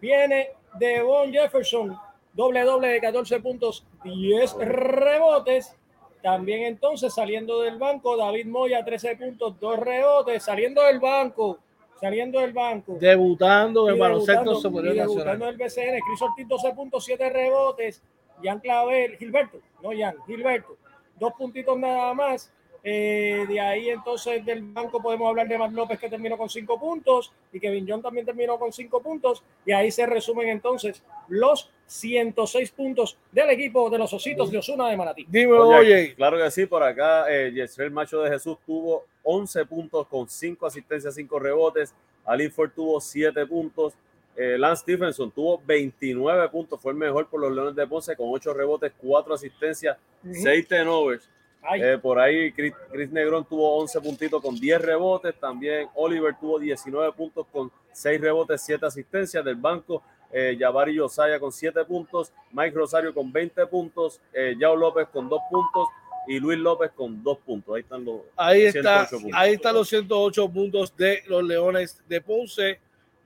[0.00, 0.48] viene
[0.78, 1.96] Devon Jefferson,
[2.32, 5.76] doble doble de 14 puntos, 10 rebotes.
[6.22, 11.58] También entonces saliendo del banco, David Moya, 13 puntos, 2 rebotes, saliendo del banco,
[12.00, 12.96] saliendo del banco.
[12.98, 15.54] Debutando en baloncesto superior y debutando nacional.
[15.54, 18.02] en el BCN, Chris Ortiz 12 puntos, 7 rebotes,
[18.42, 20.76] Jan Clavel, Gilberto, no Jan, Gilberto,
[21.18, 22.52] dos puntitos nada más.
[22.86, 26.78] Eh, de ahí entonces del banco podemos hablar de Matt López que terminó con 5
[26.78, 31.70] puntos y Kevin John también terminó con 5 puntos y ahí se resumen entonces los
[31.86, 35.24] 106 puntos del equipo de los Ositos de Osuna de Manatí.
[35.26, 36.14] Dímelo, Oye, oye.
[36.14, 40.66] Claro que sí, por acá eh, Yesrel Macho de Jesús tuvo 11 puntos con 5
[40.66, 41.94] asistencias, 5 rebotes.
[42.26, 43.94] Alin Ford tuvo 7 puntos.
[44.36, 48.26] Eh, Lance Stephenson tuvo 29 puntos, fue el mejor por los Leones de Ponce con
[48.30, 51.30] 8 rebotes, 4 asistencias, 6 turnovers.
[51.76, 55.34] Eh, por ahí Chris, Chris Negrón tuvo 11 puntitos con 10 rebotes.
[55.40, 60.02] También Oliver tuvo 19 puntos con 6 rebotes, 7 asistencias del banco.
[60.32, 62.32] Eh, Yosaya con 7 puntos.
[62.50, 64.20] Mike Rosario con 20 puntos.
[64.32, 65.88] Eh, Yao López con 2 puntos.
[66.26, 67.74] Y Luis López con 2 puntos.
[67.74, 68.20] Ahí están los.
[68.36, 69.40] Ahí está, 108 puntos.
[69.40, 72.80] ahí están los 108 puntos de los Leones de Ponce.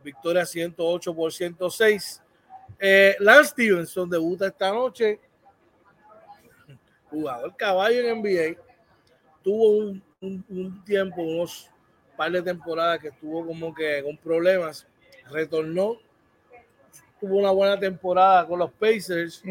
[0.05, 2.23] Victoria 108 por 106.
[2.79, 5.19] Eh, Lance Stevenson debuta esta noche.
[7.11, 8.61] Jugador caballo en NBA.
[9.43, 11.71] Tuvo un, un- un tiempo, unos
[12.17, 14.87] par de temporadas que estuvo como que con problemas.
[15.31, 15.97] Retornó.
[17.21, 19.43] Tuvo una buena temporada con los Pacers.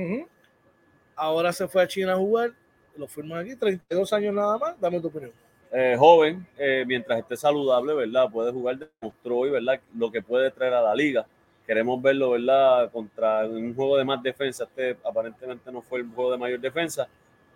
[1.15, 2.51] Ahora se fue a China a jugar.
[2.95, 4.79] Lo firman aquí, 32 años nada más.
[4.79, 5.31] Dame tu opinión.
[5.71, 8.29] Eh, joven, eh, mientras esté saludable, ¿verdad?
[8.31, 9.79] Puede jugar, demostró hoy, ¿verdad?
[9.95, 11.25] Lo que puede traer a la liga.
[11.65, 12.89] Queremos verlo, ¿verdad?
[12.91, 14.63] Contra un juego de más defensa.
[14.63, 17.07] Este aparentemente no fue el juego de mayor defensa,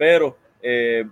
[0.02, 1.06] pero eh,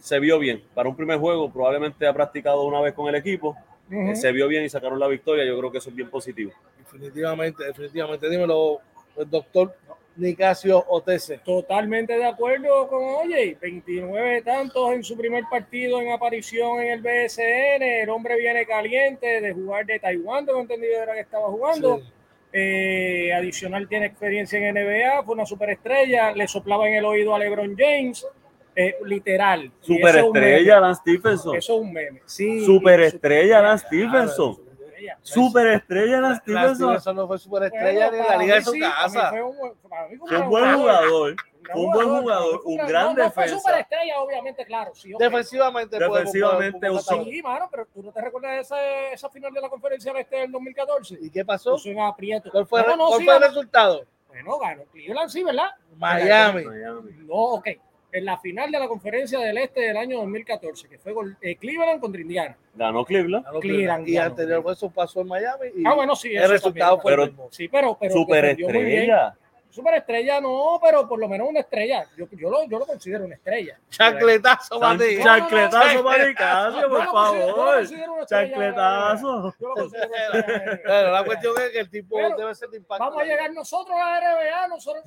[0.00, 0.64] se vio bien.
[0.72, 3.54] Para un primer juego, probablemente ha practicado una vez con el equipo.
[3.90, 5.44] Eh, Se vio bien y sacaron la victoria.
[5.44, 6.50] Yo creo que eso es bien positivo.
[6.78, 8.30] Definitivamente, definitivamente.
[8.30, 8.80] Dímelo,
[9.18, 9.74] el doctor
[10.16, 11.40] Nicasio Otese.
[11.44, 17.02] Totalmente de acuerdo con Oye, 29 tantos en su primer partido en aparición en el
[17.02, 17.82] BSN.
[17.82, 21.98] El hombre viene caliente de jugar de Taiwán, tengo entendido era que estaba jugando.
[21.98, 22.12] Sí.
[22.52, 27.38] Eh, adicional tiene experiencia en NBA, fue una superestrella, le soplaba en el oído a
[27.38, 28.26] LeBron James,
[28.74, 29.66] eh, literal.
[29.82, 30.80] Eso Superestrella.
[30.80, 31.56] Lance Stephenson.
[31.56, 32.22] Eso es un meme.
[32.24, 33.86] Sí, Superestrella, Lance.
[33.86, 34.54] Stephenson.
[34.54, 35.18] Superestrella.
[35.22, 36.76] Superestrella, Lance Stephenson.
[36.76, 39.30] Stevenson no fue superestrella Bueno, ni en la liga de su casa.
[39.30, 41.36] Fue un buen jugador.
[41.72, 43.58] Fue un buen jugador, un gran- no, no fue defensa.
[43.58, 44.94] superestrella, obviamente, claro.
[44.94, 45.12] Sí.
[45.18, 47.24] Defensivamente, Defensivamente usó-.
[47.24, 50.22] Sí, mano, pero tú no te recuerdas de esa, esa final de la conferencia del
[50.22, 51.18] este del 2014.
[51.20, 51.72] ¿Y qué pasó?
[51.72, 52.50] Puso en aprieto.
[52.50, 54.04] ¿Cuál fue, No, no, cuál sí, fue el resultado?
[54.28, 55.68] Bueno, ganó Cleveland, sí, ¿verdad?
[55.96, 56.64] Miami.
[56.64, 57.10] Miami.
[57.26, 57.68] No, ok.
[58.10, 61.12] En la final de la conferencia del este del año 2014, que fue
[61.42, 62.56] eh, Cleveland contra Indiana.
[62.74, 63.44] Ganó Cleveland.
[63.44, 64.26] Ganó Cleveland Y ganó.
[64.30, 65.66] anterior fue su paso en Miami.
[65.76, 66.28] Y Ah, bueno, sí.
[66.30, 67.02] el eso resultado también.
[67.02, 67.48] fue Pero- el mismo.
[67.50, 67.98] Sí, pero.
[68.00, 69.02] pero defendió muy bien.
[69.06, 69.36] Superestrella.
[69.70, 72.04] Superestrella no, pero por lo menos una estrella.
[72.16, 73.78] Yo, yo, lo, yo lo considero una estrella.
[73.90, 75.22] Chancletazo, Chan- Mati.
[75.22, 77.74] Chancletazo para Nicasio, Yo por favor.
[77.76, 78.48] considero una estrella.
[78.50, 79.54] Chancletazo.
[79.60, 80.80] Yo lo considero una estrella.
[80.86, 83.04] Bueno, la cuestión es que el tipo Pero debe ser de impacto.
[83.04, 85.04] Vamos a llegar nosotros a la NBA, nosotros.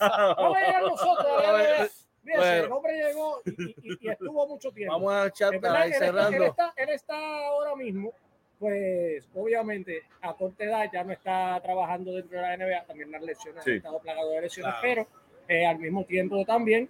[0.00, 1.88] Vamos a llegar nosotros a la NBA.
[2.24, 2.64] Fíjense, Bueno.
[2.66, 4.94] el hombre llegó y, y- y estuvo mucho tiempo.
[4.94, 6.44] Vamos a echar que él, cerrando.
[6.44, 8.12] está, él está ahora mismo,
[8.58, 13.22] pues obviamente a corta edad ya no está trabajando dentro de la NBA, también las
[13.22, 13.70] lesiones, Sí.
[13.70, 15.06] ha estado plagado de lesiones, Claro.
[15.06, 15.06] pero
[15.48, 16.88] eh, al mismo tiempo también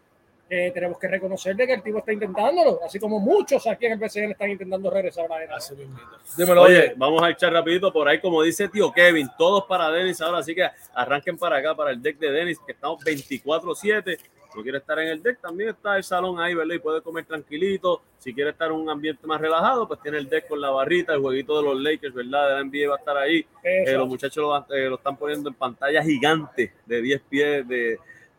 [0.51, 3.93] eh, tenemos que reconocer de que el tipo está intentándolo, así como muchos aquí en
[3.93, 5.59] el BCN están intentando regresar a la NBA.
[6.39, 6.95] Dímelo, Oye, oye.
[6.97, 10.55] vamos a echar rapidito por ahí, como dice tío Kevin, todos para Dennis ahora, así
[10.55, 14.19] que arranquen para acá, para el deck de Dennis, que estamos 24-7.
[14.55, 16.75] No quiere estar en el deck, también está el salón ahí, ¿verdad?
[16.75, 18.03] Y puede comer tranquilito.
[18.19, 21.15] Si quiere estar en un ambiente más relajado, pues tiene el deck con la barrita,
[21.15, 22.49] el jueguito de los Lakers, ¿verdad?
[22.49, 23.47] De la NBA va a estar ahí.
[23.63, 27.99] Eh, los muchachos lo, eh, lo están poniendo en pantalla gigante de 10 pies de,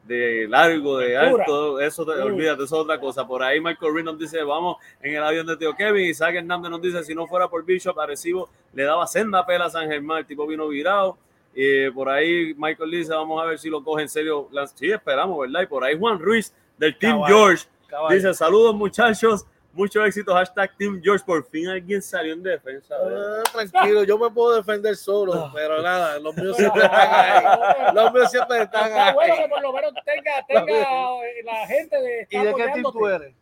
[0.09, 1.79] de largo, de alto.
[1.79, 2.21] Eso te, Uy.
[2.21, 3.25] olvídate, eso es otra cosa.
[3.25, 6.07] Por ahí Michael Reed nos dice, vamos en el avión de Tío Kevin.
[6.09, 9.69] Isaac Hernández nos dice, si no fuera por Bishop, Arecibo le daba senda pela a
[9.69, 10.19] San Germán.
[10.19, 11.17] El tipo vino virado.
[11.61, 14.49] Eh, por ahí Michael dice, vamos a ver si lo coge en serio.
[14.75, 15.61] Sí, esperamos, ¿verdad?
[15.63, 17.35] Y por ahí Juan Ruiz del Team Caballo.
[17.35, 18.15] George Caballo.
[18.15, 19.45] dice, saludos muchachos.
[19.71, 21.23] Mucho éxito, hashtag Team George.
[21.25, 22.95] Por fin alguien salió en defensa.
[22.95, 27.93] Ah, tranquilo, yo me puedo defender solo, pero nada, los míos siempre están ahí.
[27.95, 29.39] Los míos siempre están Está bueno ahí.
[29.43, 33.05] que por lo menos tenga, tenga eh, la gente de ¿Y de qué team tú
[33.07, 33.35] eres?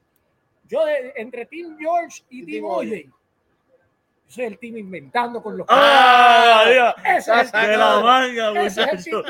[0.67, 3.09] Yo de- entre Team George y, Y Team Team Oye.
[4.27, 6.63] Yo soy el team inventando con los ¡Ah!
[6.67, 6.95] mira!
[7.17, 9.23] Ese es el De la manga, ese es el.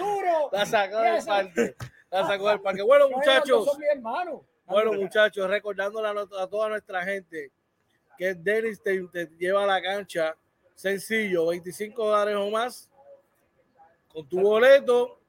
[0.52, 1.76] La sacó del Ese- parque.
[2.10, 2.82] La sacó del parque.
[2.82, 3.66] Bueno, Yo, ellos muchachos.
[3.66, 4.42] Son mis hermanos.
[4.66, 6.08] Bueno, muchachos, recordándole
[6.40, 7.52] a toda nuestra gente
[8.18, 10.36] que Dennis te, te lleva a la cancha
[10.76, 12.90] sencillo, 25 dólares o más.
[14.12, 15.20] Con tu boleto,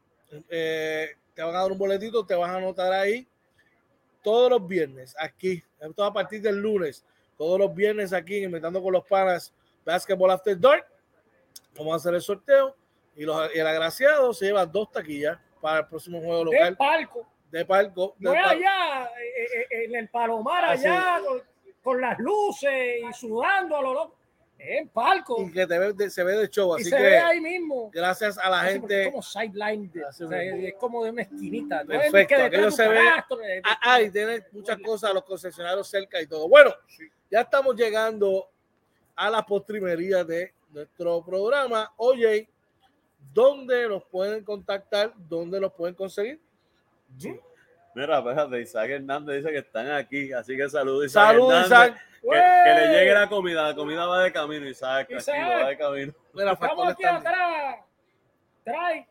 [0.49, 3.29] eh, te van a dar un boletito, te vas a anotar ahí
[4.23, 7.05] todos los viernes aquí, esto a partir del lunes,
[7.37, 9.53] todos los viernes aquí, inventando con los panas
[9.93, 10.87] Basketball After Dark.
[11.77, 12.77] Vamos a hacer el sorteo
[13.17, 16.77] y, los, y el agraciado se lleva dos taquillas para el próximo juego De local
[16.77, 17.27] palco.
[17.51, 18.15] de Palco.
[18.19, 20.87] No de es Pal- allá, eh, eh, en el Palomar, Ah, sí.
[20.87, 21.43] allá, con,
[21.83, 24.15] con las luces y sudando a lo loco.
[24.61, 25.41] En palco.
[25.41, 26.77] y que te ve de- se ve de show.
[26.77, 27.91] Y Así se que ve ahí mismo.
[27.95, 29.11] gracias a la Así, porque Es gente.
[29.13, 31.85] como sideline, de- Así o sea, es como de una esquinita.
[31.85, 35.23] No Perfecto, es que de se ve- eh, Ah, ah, y tiene muchas cosas, los
[35.25, 36.49] concesionarios cerca y todo.
[36.49, 36.75] Bueno,
[37.31, 38.51] ya estamos llegando
[39.19, 41.93] a la postrimería de nuestro programa.
[41.97, 42.49] Oye,
[43.35, 45.13] ¿dónde los pueden contactar?
[45.17, 46.41] ¿Dónde los pueden conseguir?
[47.97, 51.67] Mira, espérate, Isaac Hernández dice que están aquí, así que saludos Isaac Saludos, Hernández.
[51.67, 52.05] Isaac.
[52.23, 55.11] Que, que le llegue la comida, la comida va de camino, Isaac.
[55.11, 55.25] Isaac.
[55.25, 56.15] Tranquilo, va de camino.
[56.33, 57.77] Mira, Estamos aquí atrás.
[58.65, 59.09] Trae.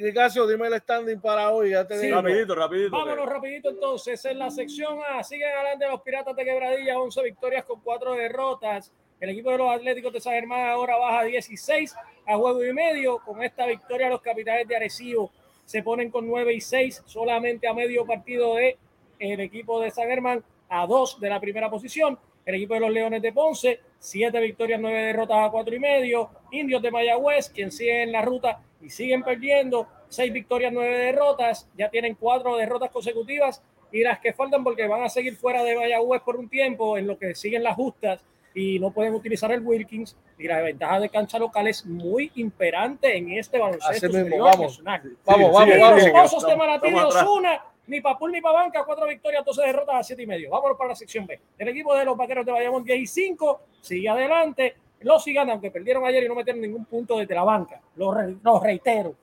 [0.00, 1.70] Y Casio, dime el standing para hoy.
[1.70, 2.06] Ya te Sí.
[2.06, 2.22] digo.
[2.22, 2.90] Rapidito, rapidito.
[2.92, 5.24] Vámonos rapidito entonces en la sección A.
[5.24, 8.92] Siguen adelante los Piratas de Quebradilla, 11 victorias con 4 derrotas.
[9.18, 11.96] El equipo de los Atléticos de San Germán ahora baja 16
[12.26, 13.18] a juego y medio.
[13.18, 15.32] Con esta victoria los capitanes de Arecibo
[15.64, 18.78] se ponen con 9 y 6, solamente a medio partido de
[19.18, 22.16] el equipo de San Germán, a 2 de la primera posición.
[22.46, 26.30] El equipo de los Leones de Ponce, 7 victorias, 9 derrotas a 4 y medio.
[26.52, 31.68] Indios de Mayagüez, quien sigue en la ruta y siguen perdiendo, 6 victorias, 9 derrotas.
[31.76, 35.76] Ya tienen 4 derrotas consecutivas y las que faltan porque van a seguir fuera de
[35.76, 38.20] Mayagüez por un tiempo en lo que siguen las justas
[38.54, 40.16] y no pueden utilizar el Wilkins.
[40.38, 44.78] Y la ventaja de cancha local es muy imperante en este baloncesto mismo, vamos.
[44.78, 45.16] nacional.
[45.24, 46.02] Vamos, vamos, sí, vamos.
[46.02, 47.04] los Pozos de atrás.
[47.04, 50.50] Osuna Ni para pool ni para banca, cuatro victorias, 12 derrotas a siete y medio.
[50.50, 51.40] Vámonos para la sección B.
[51.56, 54.76] El equipo de los vaqueros de Bayamón 10 y 5 sigue adelante.
[55.00, 57.80] Los sigan, aunque perdieron ayer y no metieron ningún punto desde la banca.
[57.96, 59.14] Lo, re- lo reitero.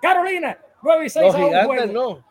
[0.00, 1.92] Carolina, 9 y 6 Los a un gigantes juego.
[1.92, 2.26] no.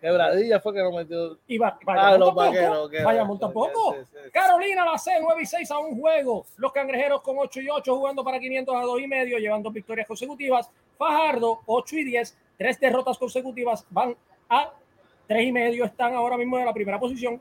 [0.00, 1.38] Quebradilla fue que no metió.
[1.46, 2.90] Y va, Ah, los vaqueros.
[2.90, 3.94] que- Bayamón tampoco.
[3.94, 4.30] sí, sí.
[4.32, 6.44] Carolina la C, 9 y 6 a un juego.
[6.56, 10.08] Los cangrejeros con 8 y 8 jugando para 500 a 2 y medio, llevando victorias
[10.08, 10.68] consecutivas.
[10.98, 14.16] Fajardo, 8 y 10, tres derrotas consecutivas, van
[14.48, 14.70] a
[15.28, 17.40] 3 y medio, están ahora mismo en la primera posición.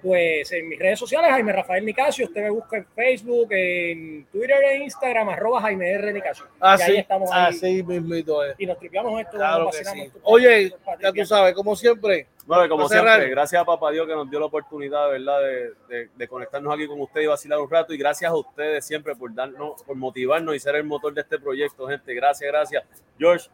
[0.06, 4.62] pues en mis redes sociales, Jaime Rafael Nicasio, usted me busca en Facebook, en Twitter
[4.62, 6.12] e Instagram, arroba Jaime R.
[6.12, 6.44] Nicasio.
[6.44, 7.54] y ahí Así, estamos ahí.
[7.56, 8.54] así mismito es.
[8.58, 9.36] Y nos tripeamos esto.
[9.36, 10.16] Claro nos que vacilamos sí.
[10.16, 10.20] esto.
[10.22, 13.16] Oye, ya tú sabes, como siempre, Bueno, como cerrar.
[13.16, 16.72] siempre, gracias a Papá Dios que nos dio la oportunidad, ¿verdad?, de, de- de conectarnos
[16.72, 17.92] aquí con ustedes y vacilar un rato.
[17.92, 21.38] Y gracias a ustedes siempre por darnos, por motivarnos y ser el motor de este
[21.38, 22.14] proyecto, gente.
[22.14, 22.84] Gracias, gracias.
[23.18, 23.48] George,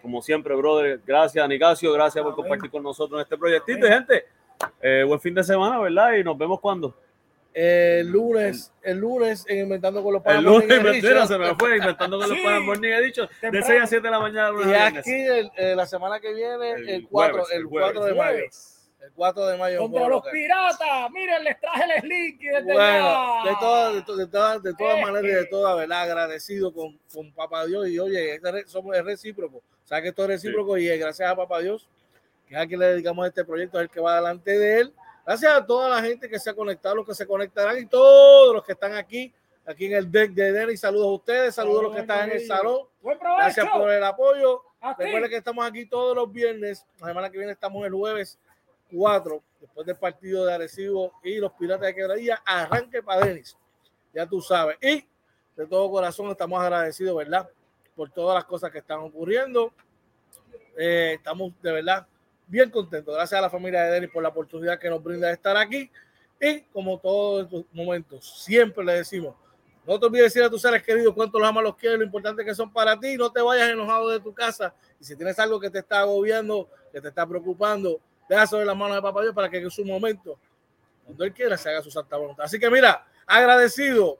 [0.00, 3.86] como siempre, brother, gracias, Nicasio, gracias por compartir con nosotros en este proyectito.
[3.86, 4.24] Y, gente,
[4.82, 6.14] eh, buen fin de semana, ¿verdad?
[6.14, 6.94] Y nos vemos cuando.
[7.52, 11.54] el lunes, el lunes en Inventando con los El Panas lunes, Morning mentira, se me
[11.56, 12.44] fue inventando con los Sí.
[12.44, 13.66] panas Morning he dicho de Temprano.
[13.66, 14.50] 6 a 7 de la mañana.
[14.50, 17.66] lunes Y aquí el- eh, la semana que viene, el, El 4, jueves, el el
[17.66, 17.92] jueves.
[17.92, 18.44] 4 de mayo.
[19.02, 19.78] El 4 de mayo.
[19.80, 20.32] Contra los Local.
[20.32, 21.10] piratas.
[21.10, 24.98] Miren, les traje el slinky desde Bueno, de todas, de, to- de todas, de todas
[24.98, 26.02] Es maneras y de que- todas, ¿verdad?
[26.02, 27.88] Agradecido con, con Papá Dios.
[27.88, 29.56] Y oye, somos es recíproco.
[29.56, 31.88] O sea que esto es recíproco y es gracias a Papá Dios,
[32.50, 34.94] que es a quien le dedicamos este proyecto, es el que va delante de él.
[35.24, 38.52] Gracias a toda la gente que se ha conectado, los que se conectarán y todos
[38.52, 39.32] los que están aquí,
[39.64, 40.80] aquí en el deck de Denis.
[40.80, 42.88] Saludos a ustedes, saludos a los que están en el salón.
[43.02, 44.64] Gracias por el apoyo.
[44.98, 46.84] Recuerden que estamos aquí todos los viernes.
[46.98, 48.36] La semana que viene estamos el jueves
[48.92, 52.42] 4, después del partido de Arecibo y los Piratas de Quebradilla.
[52.44, 53.56] Arranque para Denis.
[54.12, 54.76] Ya tú sabes.
[54.82, 55.06] Y
[55.54, 57.48] de todo corazón estamos agradecidos, ¿verdad?
[57.94, 59.72] Por todas las cosas que están ocurriendo.
[60.76, 62.08] Eh, estamos de verdad
[62.50, 63.14] bien contentos.
[63.14, 65.90] Gracias a la familia de Denis por la oportunidad que nos brinda de estar aquí.
[66.40, 69.34] Y como todos estos momentos, siempre le decimos,
[69.86, 72.44] no te olvides decir a tus seres queridos cuánto los amas, los quieres, lo importante
[72.44, 73.16] que son para ti.
[73.16, 74.74] No te vayas enojado de tu casa.
[74.98, 78.76] Y si tienes algo que te está agobiando, que te está preocupando, deja sobre las
[78.76, 80.38] manos de Papá Dios para que en su momento,
[81.04, 82.44] cuando Él quiera, se haga su santa voluntad.
[82.44, 84.18] Así que mira, agradecido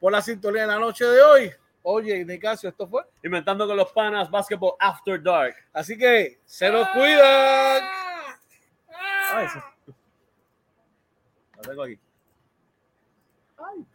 [0.00, 1.52] por la sintonía en la noche de hoy.
[1.82, 3.02] Oye, Nicasio, esto fue.
[3.22, 5.54] Inventando con los panas, Basketball After Dark.
[5.72, 7.82] Así que se nos cuidan.
[9.32, 9.58] Ay, sí.
[11.56, 11.98] Lo tengo aquí.
[13.56, 13.86] Ay.